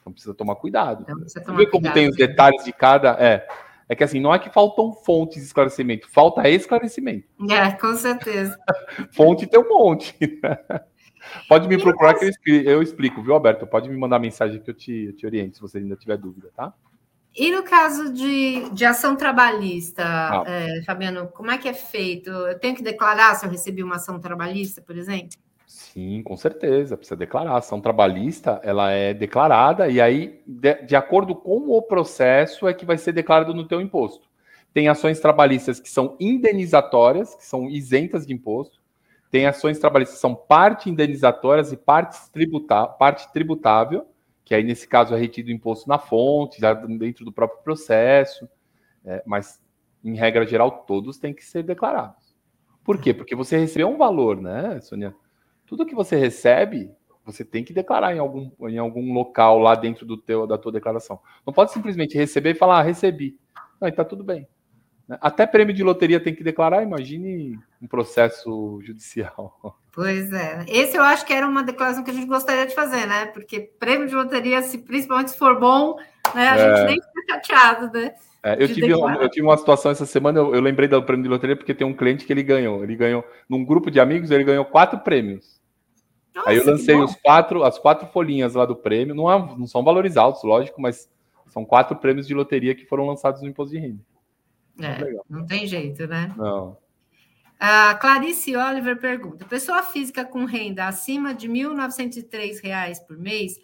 Então 0.00 0.10
precisa 0.10 0.34
tomar 0.34 0.56
cuidado. 0.56 1.02
Então, 1.02 1.20
precisa 1.20 1.44
tomar 1.44 1.58
Vê 1.58 1.66
como 1.66 1.82
cuidado, 1.82 1.94
tem 1.94 2.08
os 2.08 2.16
detalhes 2.16 2.64
de 2.64 2.72
cada. 2.72 3.10
É, 3.20 3.46
é 3.86 3.94
que 3.94 4.02
assim, 4.02 4.18
não 4.18 4.34
é 4.34 4.38
que 4.38 4.48
faltam 4.48 4.94
fontes 4.94 5.36
de 5.36 5.44
esclarecimento, 5.44 6.08
falta 6.08 6.48
esclarecimento. 6.48 7.28
É, 7.50 7.70
com 7.72 7.94
certeza. 7.94 8.58
Fonte 9.12 9.46
tem 9.46 9.60
um 9.60 9.68
monte. 9.68 10.16
Pode 11.46 11.68
me 11.68 11.76
e 11.76 11.78
procurar 11.78 12.14
que 12.14 12.32
eu 12.48 12.82
explico, 12.82 13.22
viu, 13.22 13.34
Alberto? 13.34 13.66
Pode 13.66 13.88
me 13.88 13.96
mandar 13.96 14.18
mensagem 14.18 14.60
que 14.60 14.70
eu 14.70 14.74
te, 14.74 15.04
eu 15.04 15.12
te 15.12 15.26
oriento, 15.26 15.56
se 15.56 15.60
você 15.60 15.78
ainda 15.78 15.94
tiver 15.94 16.16
dúvida, 16.16 16.50
tá? 16.56 16.72
E 17.34 17.50
no 17.50 17.62
caso 17.62 18.12
de, 18.12 18.68
de 18.70 18.84
ação 18.84 19.16
trabalhista, 19.16 20.02
ah. 20.04 20.44
é, 20.46 20.82
Fabiano, 20.82 21.28
como 21.28 21.50
é 21.50 21.56
que 21.56 21.68
é 21.68 21.72
feito? 21.72 22.28
Eu 22.30 22.58
tenho 22.58 22.76
que 22.76 22.82
declarar 22.82 23.34
se 23.34 23.46
eu 23.46 23.50
recebi 23.50 23.82
uma 23.82 23.96
ação 23.96 24.20
trabalhista, 24.20 24.82
por 24.82 24.96
exemplo? 24.96 25.38
Sim, 25.66 26.22
com 26.22 26.36
certeza, 26.36 26.96
precisa 26.96 27.16
declarar. 27.16 27.52
A 27.52 27.58
ação 27.58 27.80
trabalhista, 27.80 28.60
ela 28.62 28.90
é 28.90 29.14
declarada 29.14 29.88
e 29.88 30.00
aí, 30.00 30.42
de, 30.46 30.74
de, 30.82 30.94
acordo 30.94 31.34
com 31.34 31.70
o 31.70 31.80
processo, 31.80 32.68
é 32.68 32.74
que 32.74 32.84
vai 32.84 32.98
ser 32.98 33.12
declarado 33.12 33.54
no 33.54 33.66
teu 33.66 33.80
imposto. 33.80 34.28
Tem 34.74 34.88
ações 34.88 35.18
trabalhistas 35.18 35.80
que 35.80 35.88
são 35.88 36.16
indenizatórias, 36.20 37.34
que 37.34 37.44
são 37.46 37.68
isentas 37.68 38.26
de 38.26 38.34
imposto. 38.34 38.80
Tem 39.30 39.46
ações 39.46 39.78
trabalhistas 39.78 40.16
que 40.16 40.20
são 40.20 40.34
parte 40.34 40.90
indenizatórias 40.90 41.72
e 41.72 41.76
parte, 41.76 42.18
tributa, 42.30 42.86
parte 42.86 43.32
tributável, 43.32 44.06
que 44.44 44.54
aí, 44.54 44.62
nesse 44.62 44.86
caso, 44.88 45.14
é 45.14 45.18
retido 45.18 45.48
o 45.48 45.52
imposto 45.52 45.88
na 45.88 45.98
fonte, 45.98 46.60
já 46.60 46.74
dentro 46.74 47.24
do 47.24 47.32
próprio 47.32 47.62
processo. 47.62 48.48
É, 49.04 49.22
mas, 49.26 49.60
em 50.04 50.16
regra 50.16 50.46
geral, 50.46 50.84
todos 50.86 51.18
têm 51.18 51.32
que 51.32 51.44
ser 51.44 51.62
declarados. 51.62 52.34
Por 52.84 52.98
quê? 52.98 53.14
Porque 53.14 53.34
você 53.34 53.56
recebeu 53.56 53.88
um 53.88 53.96
valor, 53.96 54.40
né, 54.40 54.80
Sônia? 54.80 55.14
tudo 55.72 55.86
que 55.86 55.94
você 55.94 56.16
recebe, 56.16 56.90
você 57.24 57.42
tem 57.42 57.64
que 57.64 57.72
declarar 57.72 58.14
em 58.14 58.18
algum, 58.18 58.50
em 58.68 58.76
algum 58.76 59.10
local 59.14 59.58
lá 59.58 59.74
dentro 59.74 60.04
do 60.04 60.18
teu, 60.18 60.46
da 60.46 60.58
tua 60.58 60.70
declaração. 60.70 61.18
Não 61.46 61.52
pode 61.52 61.72
simplesmente 61.72 62.14
receber 62.14 62.50
e 62.50 62.54
falar, 62.54 62.80
ah, 62.80 62.82
recebi. 62.82 63.38
Não, 63.80 63.88
está 63.88 64.04
tudo 64.04 64.22
bem. 64.22 64.46
Né? 65.08 65.16
Até 65.18 65.46
prêmio 65.46 65.74
de 65.74 65.82
loteria 65.82 66.22
tem 66.22 66.34
que 66.34 66.44
declarar, 66.44 66.82
imagine 66.82 67.58
um 67.80 67.86
processo 67.86 68.82
judicial. 68.82 69.58
Pois 69.92 70.32
é. 70.32 70.64
Esse 70.68 70.96
eu 70.96 71.02
acho 71.02 71.24
que 71.26 71.32
era 71.32 71.46
uma 71.46 71.62
declaração 71.62 72.02
que 72.02 72.10
a 72.10 72.14
gente 72.14 72.26
gostaria 72.26 72.66
de 72.66 72.74
fazer, 72.74 73.06
né? 73.06 73.26
Porque 73.26 73.60
prêmio 73.78 74.08
de 74.08 74.14
loteria, 74.14 74.62
se, 74.62 74.78
principalmente 74.78 75.32
se 75.32 75.38
for 75.38 75.60
bom, 75.60 75.98
né, 76.34 76.48
a 76.48 76.56
é... 76.56 76.76
gente 76.76 76.86
nem 76.86 77.02
fica 77.02 77.34
chateado, 77.34 77.92
né? 77.92 78.14
É, 78.44 78.54
eu, 78.54 78.66
tive, 78.66 78.90
eu 78.90 79.28
tive 79.28 79.46
uma 79.46 79.56
situação 79.56 79.92
essa 79.92 80.04
semana, 80.04 80.40
eu, 80.40 80.52
eu, 80.52 80.60
lembrei 80.60 80.88
do 80.88 81.00
prêmio 81.00 81.22
de 81.22 81.28
loteria 81.28 81.54
porque 81.54 81.72
tem 81.72 81.86
um 81.86 81.94
cliente 81.94 82.24
que 82.24 82.32
ele 82.32 82.42
ganhou. 82.42 82.82
Ele 82.82 82.96
ganhou, 82.96 83.24
num 83.48 83.64
grupo 83.64 83.88
de 83.88 84.00
amigos, 84.00 84.32
ele 84.32 84.42
ganhou 84.42 84.64
quatro 84.64 84.98
prêmios. 84.98 85.60
Nossa, 86.34 86.50
Aí 86.50 86.56
eu 86.56 86.66
lancei 86.66 86.96
os 86.96 87.14
quatro, 87.16 87.62
as 87.62 87.78
quatro 87.78 88.08
folhinhas 88.08 88.54
lá 88.54 88.66
do 88.66 88.74
prêmio. 88.74 89.14
Não, 89.14 89.30
é, 89.30 89.38
não 89.56 89.66
são 89.66 89.84
valores 89.84 90.16
altos, 90.16 90.42
lógico, 90.42 90.80
mas 90.80 91.08
são 91.46 91.64
quatro 91.64 91.94
prêmios 91.96 92.26
de 92.26 92.34
loteria 92.34 92.74
que 92.74 92.86
foram 92.86 93.06
lançados 93.06 93.42
no 93.42 93.48
imposto 93.48 93.74
de 93.74 93.80
renda. 93.80 94.00
É, 94.80 95.20
não 95.28 95.46
tem 95.46 95.66
jeito, 95.66 96.06
né? 96.08 96.34
Não. 96.36 96.76
A 97.64 97.94
Clarice 97.94 98.56
Oliver 98.56 98.98
pergunta: 98.98 99.44
pessoa 99.44 99.84
física 99.84 100.24
com 100.24 100.44
renda 100.44 100.88
acima 100.88 101.32
de 101.32 101.46
R$ 101.46 101.52
1.903 101.52 103.06
por 103.06 103.16
mês 103.16 103.56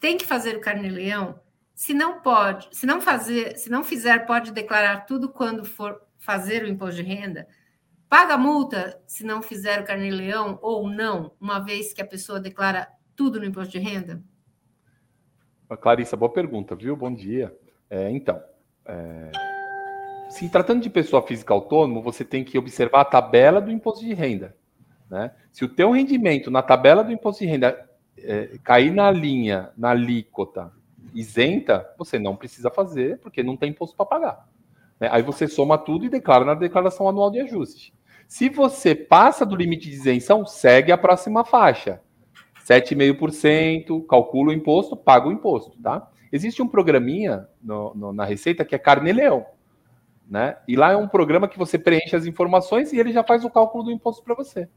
tem 0.00 0.16
que 0.16 0.26
fazer 0.26 0.56
o 0.56 0.60
carnê-leão? 0.60 1.38
Se 1.72 1.94
não 1.94 2.20
pode, 2.20 2.66
se 2.72 2.84
não 2.86 3.00
fazer, 3.00 3.56
se 3.56 3.70
não 3.70 3.84
fizer, 3.84 4.26
pode 4.26 4.50
declarar 4.50 5.06
tudo 5.06 5.28
quando 5.28 5.64
for 5.64 6.02
fazer 6.18 6.64
o 6.64 6.66
imposto 6.66 6.96
de 6.96 7.08
renda? 7.08 7.46
Paga 8.08 8.36
multa 8.36 9.00
se 9.06 9.22
não 9.22 9.40
fizer 9.40 9.80
o 9.80 9.84
carnê-leão 9.84 10.58
ou 10.60 10.90
não, 10.90 11.30
uma 11.40 11.60
vez 11.60 11.92
que 11.92 12.02
a 12.02 12.06
pessoa 12.06 12.40
declara 12.40 12.88
tudo 13.14 13.38
no 13.38 13.46
imposto 13.46 13.70
de 13.70 13.78
renda? 13.78 14.20
Clarissa, 15.80 16.16
boa 16.16 16.32
pergunta, 16.32 16.74
viu? 16.74 16.96
Bom 16.96 17.14
dia. 17.14 17.56
É, 17.88 18.10
então, 18.10 18.42
é... 18.84 19.45
se 20.28 20.48
tratando 20.48 20.82
de 20.82 20.90
pessoa 20.90 21.22
física 21.22 21.54
autônoma, 21.54 22.00
você 22.00 22.24
tem 22.24 22.44
que 22.44 22.58
observar 22.58 23.02
a 23.02 23.04
tabela 23.04 23.60
do 23.60 23.70
imposto 23.70 24.04
de 24.04 24.12
renda. 24.12 24.56
Né? 25.10 25.30
Se 25.52 25.64
o 25.64 25.68
teu 25.68 25.90
rendimento 25.90 26.50
na 26.50 26.62
tabela 26.62 27.04
do 27.04 27.12
imposto 27.12 27.44
de 27.44 27.50
renda 27.50 27.88
é, 28.18 28.58
cair 28.62 28.92
na 28.92 29.10
linha, 29.10 29.70
na 29.76 29.90
alíquota 29.90 30.72
isenta, 31.14 31.88
você 31.96 32.18
não 32.18 32.36
precisa 32.36 32.70
fazer, 32.70 33.18
porque 33.20 33.42
não 33.42 33.56
tem 33.56 33.70
imposto 33.70 33.96
para 33.96 34.06
pagar. 34.06 34.48
Né? 35.00 35.08
Aí 35.10 35.22
você 35.22 35.46
soma 35.46 35.78
tudo 35.78 36.04
e 36.04 36.10
declara 36.10 36.44
na 36.44 36.54
declaração 36.54 37.08
anual 37.08 37.30
de 37.30 37.40
ajuste. 37.40 37.94
Se 38.26 38.48
você 38.48 38.94
passa 38.94 39.46
do 39.46 39.56
limite 39.56 39.88
de 39.88 39.94
isenção, 39.94 40.44
segue 40.44 40.90
a 40.90 40.98
próxima 40.98 41.44
faixa. 41.44 42.00
7,5%, 42.68 44.04
calcula 44.06 44.50
o 44.50 44.52
imposto, 44.52 44.96
paga 44.96 45.28
o 45.28 45.32
imposto, 45.32 45.80
tá? 45.80 46.10
Existe 46.32 46.60
um 46.60 46.66
programinha 46.66 47.46
no, 47.62 47.94
no, 47.94 48.12
na 48.12 48.24
Receita 48.24 48.64
que 48.64 48.74
é 48.74 48.78
Carnê-Leão, 48.78 49.46
né? 50.28 50.56
E 50.66 50.76
lá 50.76 50.92
é 50.92 50.96
um 50.96 51.08
programa 51.08 51.48
que 51.48 51.58
você 51.58 51.78
preenche 51.78 52.16
as 52.16 52.26
informações 52.26 52.92
e 52.92 52.98
ele 52.98 53.12
já 53.12 53.22
faz 53.22 53.44
o 53.44 53.50
cálculo 53.50 53.84
do 53.84 53.92
imposto 53.92 54.22
para 54.22 54.34
você. 54.34 54.68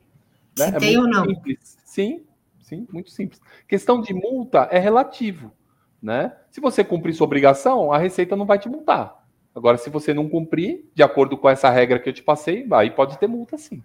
Né? 0.58 0.70
Se 0.70 0.76
é 0.76 0.80
tem 0.80 0.98
ou 0.98 1.08
não? 1.08 1.26
Simples. 1.26 1.78
Sim, 1.84 2.24
sim, 2.60 2.88
muito 2.92 3.10
simples. 3.10 3.42
Questão 3.68 4.00
de 4.02 4.14
multa 4.14 4.68
é 4.72 4.78
relativo, 4.78 5.52
né? 6.02 6.36
Se 6.52 6.62
você 6.62 6.84
cumprir 6.84 7.14
sua 7.14 7.26
obrigação, 7.26 7.92
a 7.92 7.98
Receita 7.98 8.36
não 8.36 8.46
vai 8.46 8.60
te 8.60 8.70
multar. 8.70 9.20
Agora, 9.56 9.78
se 9.78 9.90
você 9.90 10.14
não 10.14 10.30
cumprir, 10.30 10.90
de 10.94 11.02
acordo 11.02 11.38
com 11.38 11.50
essa 11.50 11.70
regra 11.70 12.00
que 12.00 12.08
eu 12.08 12.14
te 12.14 12.24
passei, 12.24 12.68
aí 12.72 12.92
pode 12.92 13.18
ter 13.18 13.28
multa 13.28 13.58
sim. 13.58 13.84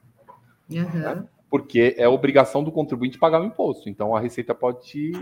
Uhum. 0.71 0.85
Né? 0.85 1.25
Porque 1.51 1.95
é 1.97 2.07
obrigação 2.07 2.63
do 2.63 2.71
contribuinte 2.71 3.19
pagar 3.19 3.41
o 3.41 3.45
imposto. 3.45 3.89
Então 3.89 4.15
a 4.15 4.21
Receita 4.21 4.55
pode 4.55 4.85
te, 4.85 5.13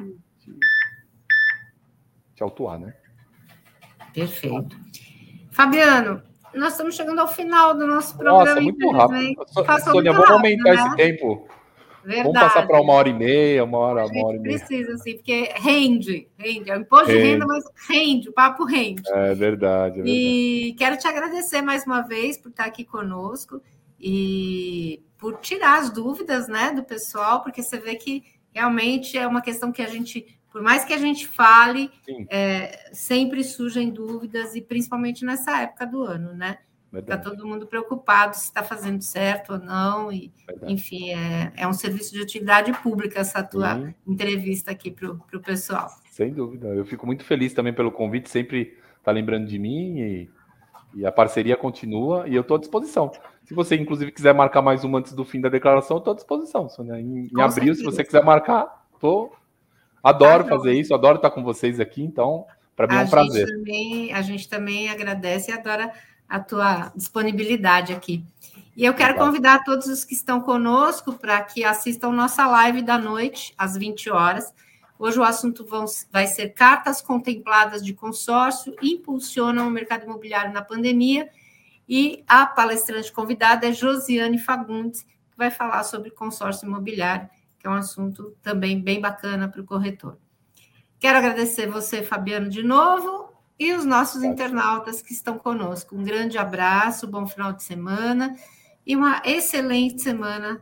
te, 0.41 0.53
te 2.35 2.43
autuar, 2.43 2.79
né? 2.79 2.95
Perfeito. 4.13 4.77
Fabiano, 5.51 6.23
nós 6.55 6.73
estamos 6.73 6.95
chegando 6.95 7.21
ao 7.21 7.29
final 7.29 7.75
do 7.75 7.87
nosso 7.87 8.17
programa. 8.17 8.45
Nossa, 8.45 8.61
muito 8.61 8.91
rápido. 8.91 9.45
Sônia, 9.85 10.13
vamos 10.13 10.31
aumentar 10.31 10.75
né? 10.75 10.87
esse 10.87 10.97
tempo. 10.97 11.49
Verdade. 12.05 12.29
Vamos 12.29 12.41
passar 12.41 12.67
para 12.67 12.81
uma 12.81 12.93
hora 12.95 13.09
e 13.09 13.15
meia, 13.15 13.65
uma 13.65 13.79
hora, 13.79 14.07
uma 14.07 14.27
hora 14.27 14.37
e 14.37 14.41
meia. 14.41 14.59
Precisa, 14.59 14.99
sim, 14.99 15.15
porque 15.15 15.53
rende, 15.55 16.29
rende. 16.37 16.71
É 16.71 16.77
um 16.77 16.81
imposto 16.81 17.07
rende. 17.07 17.23
de 17.23 17.29
renda, 17.29 17.47
mas 17.47 17.65
rende, 17.89 18.29
o 18.29 18.33
papo 18.33 18.65
rende. 18.65 19.03
É 19.07 19.35
verdade, 19.35 20.01
é 20.01 20.03
verdade. 20.03 20.11
E 20.11 20.75
quero 20.77 20.97
te 20.97 21.07
agradecer 21.07 21.63
mais 21.63 21.87
uma 21.87 22.03
vez 22.03 22.37
por 22.37 22.49
estar 22.49 22.65
aqui 22.65 22.85
conosco 22.85 23.63
e 24.01 25.01
por 25.17 25.39
tirar 25.39 25.79
as 25.79 25.91
dúvidas 25.91 26.49
né, 26.49 26.73
do 26.73 26.83
pessoal, 26.83 27.43
porque 27.43 27.63
você 27.63 27.79
vê 27.79 27.95
que 27.95 28.25
realmente 28.53 29.17
é 29.17 29.27
uma 29.27 29.41
questão 29.41 29.71
que 29.71 29.81
a 29.81 29.87
gente, 29.87 30.27
por 30.53 30.63
mais 30.63 30.85
que 30.85 30.93
a 30.93 30.99
gente 30.99 31.27
fale, 31.27 31.91
é, 32.29 32.91
sempre 32.93 33.43
surgem 33.43 33.91
dúvidas, 33.91 34.55
e 34.55 34.61
principalmente 34.61 35.25
nessa 35.25 35.63
época 35.63 35.87
do 35.87 36.03
ano, 36.03 36.35
né? 36.35 36.59
Está 36.93 37.17
todo 37.17 37.47
mundo 37.47 37.67
preocupado 37.67 38.37
se 38.37 38.45
está 38.45 38.63
fazendo 38.63 39.01
certo 39.01 39.55
ou 39.55 39.59
não. 39.59 40.13
E, 40.13 40.31
enfim, 40.65 41.11
é, 41.11 41.51
é 41.57 41.67
um 41.67 41.73
serviço 41.73 42.13
de 42.13 42.21
utilidade 42.21 42.71
pública 42.83 43.19
essa 43.21 43.43
tua 43.43 43.77
Sim. 43.77 43.95
entrevista 44.07 44.71
aqui 44.71 44.91
para 44.91 45.11
o 45.11 45.41
pessoal. 45.41 45.89
Sem 46.11 46.35
dúvida. 46.35 46.69
Eu 46.69 46.85
fico 46.85 47.07
muito 47.07 47.25
feliz 47.25 47.55
também 47.55 47.73
pelo 47.73 47.91
convite, 47.91 48.29
sempre 48.29 48.77
está 48.99 49.11
lembrando 49.11 49.47
de 49.47 49.59
mim 49.59 49.99
e, 50.01 50.31
e, 50.97 51.07
a 51.07 51.11
parceria 51.11 51.57
continua 51.57 52.29
e 52.29 52.35
eu 52.35 52.43
estou 52.43 52.59
à 52.59 52.61
disposição. 52.61 53.11
Se 53.45 53.55
você, 53.55 53.75
inclusive, 53.75 54.13
quiser 54.13 54.35
marcar 54.35 54.61
mais 54.61 54.85
uma 54.85 54.99
antes 54.99 55.15
do 55.15 55.25
fim 55.25 55.41
da 55.41 55.49
declaração, 55.49 55.97
estou 55.97 56.13
à 56.13 56.15
disposição. 56.15 56.69
Sônia. 56.69 57.01
Em, 57.01 57.31
em 57.35 57.41
abril, 57.41 57.75
certeza. 57.75 57.79
se 57.79 57.85
você 57.85 58.05
quiser 58.05 58.23
marcar, 58.23 58.85
tô... 59.01 59.33
adoro 60.03 60.47
fazer 60.47 60.73
isso, 60.75 60.95
adoro 60.95 61.17
estar 61.17 61.31
com 61.31 61.43
vocês 61.43 61.79
aqui, 61.79 62.03
então, 62.03 62.47
para 62.75 62.87
mim 62.87 62.95
é 62.95 63.05
um 63.05 63.09
prazer. 63.09 63.47
Também, 63.47 64.13
a 64.13 64.23
gente 64.23 64.49
também 64.49 64.89
agradece 64.89 65.51
e 65.51 65.55
adora 65.55 65.93
a 66.29 66.41
tua 66.41 66.91
disponibilidade 66.97 67.93
aqui. 67.93 68.25
E 68.75 68.85
eu 68.85 68.95
quero 68.95 69.17
convidar 69.17 69.65
todos 69.65 69.87
os 69.87 70.03
que 70.03 70.15
estão 70.15 70.41
conosco 70.41 71.13
para 71.13 71.43
que 71.43 71.63
assistam 71.63 72.11
nossa 72.11 72.47
live 72.47 72.81
da 72.81 72.97
noite, 72.97 73.53
às 73.59 73.77
20 73.77 74.09
horas. 74.11 74.53
Hoje 74.99 75.19
o 75.19 75.23
assunto 75.23 75.67
vão, 75.67 75.85
vai 76.11 76.27
ser 76.27 76.55
cartas 76.55 77.03
contempladas 77.03 77.85
de 77.85 77.93
consórcio 77.93 78.75
impulsionam 78.81 79.69
o 79.69 79.71
mercado 79.71 80.05
imobiliário 80.05 80.55
na 80.55 80.63
pandemia. 80.63 81.29
E 81.87 82.25
a 82.27 82.47
palestrante 82.47 83.13
convidada 83.13 83.69
é 83.69 83.73
Josiane 83.73 84.39
Fagundes, 84.39 85.03
que 85.03 85.37
vai 85.37 85.51
falar 85.51 85.85
sobre 85.85 86.11
consórcio 86.11 86.67
imobiliário, 86.67 87.29
que 87.63 87.69
é 87.69 87.71
um 87.71 87.75
assunto 87.75 88.37
também 88.43 88.83
bem 88.83 89.01
bacana 89.01 89.49
para 89.49 89.61
o 89.61 89.65
corretor. 89.65 90.19
Quero 90.99 91.17
agradecer 91.17 91.69
você, 91.69 92.03
Fabiano, 92.03 92.49
de 92.49 92.61
novo, 92.61 93.33
e 93.57 93.73
os 93.73 93.85
nossos 93.85 94.25
internautas 94.25 95.01
que 95.01 95.13
estão 95.13 95.39
conosco. 95.39 95.97
Um 95.97 96.03
grande 96.03 96.37
abraço, 96.37 97.07
bom 97.07 97.25
final 97.25 97.53
de 97.53 97.63
semana 97.63 98.37
e 98.85 98.97
uma 98.97 99.23
excelente 99.25 100.03
semana 100.03 100.61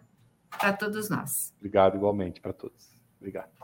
para 0.58 0.74
todos 0.74 1.08
nós. 1.08 1.54
Obrigado 1.56 1.96
igualmente 1.96 2.38
para 2.38 2.52
todos. 2.52 2.90
Obrigado. 3.18 3.60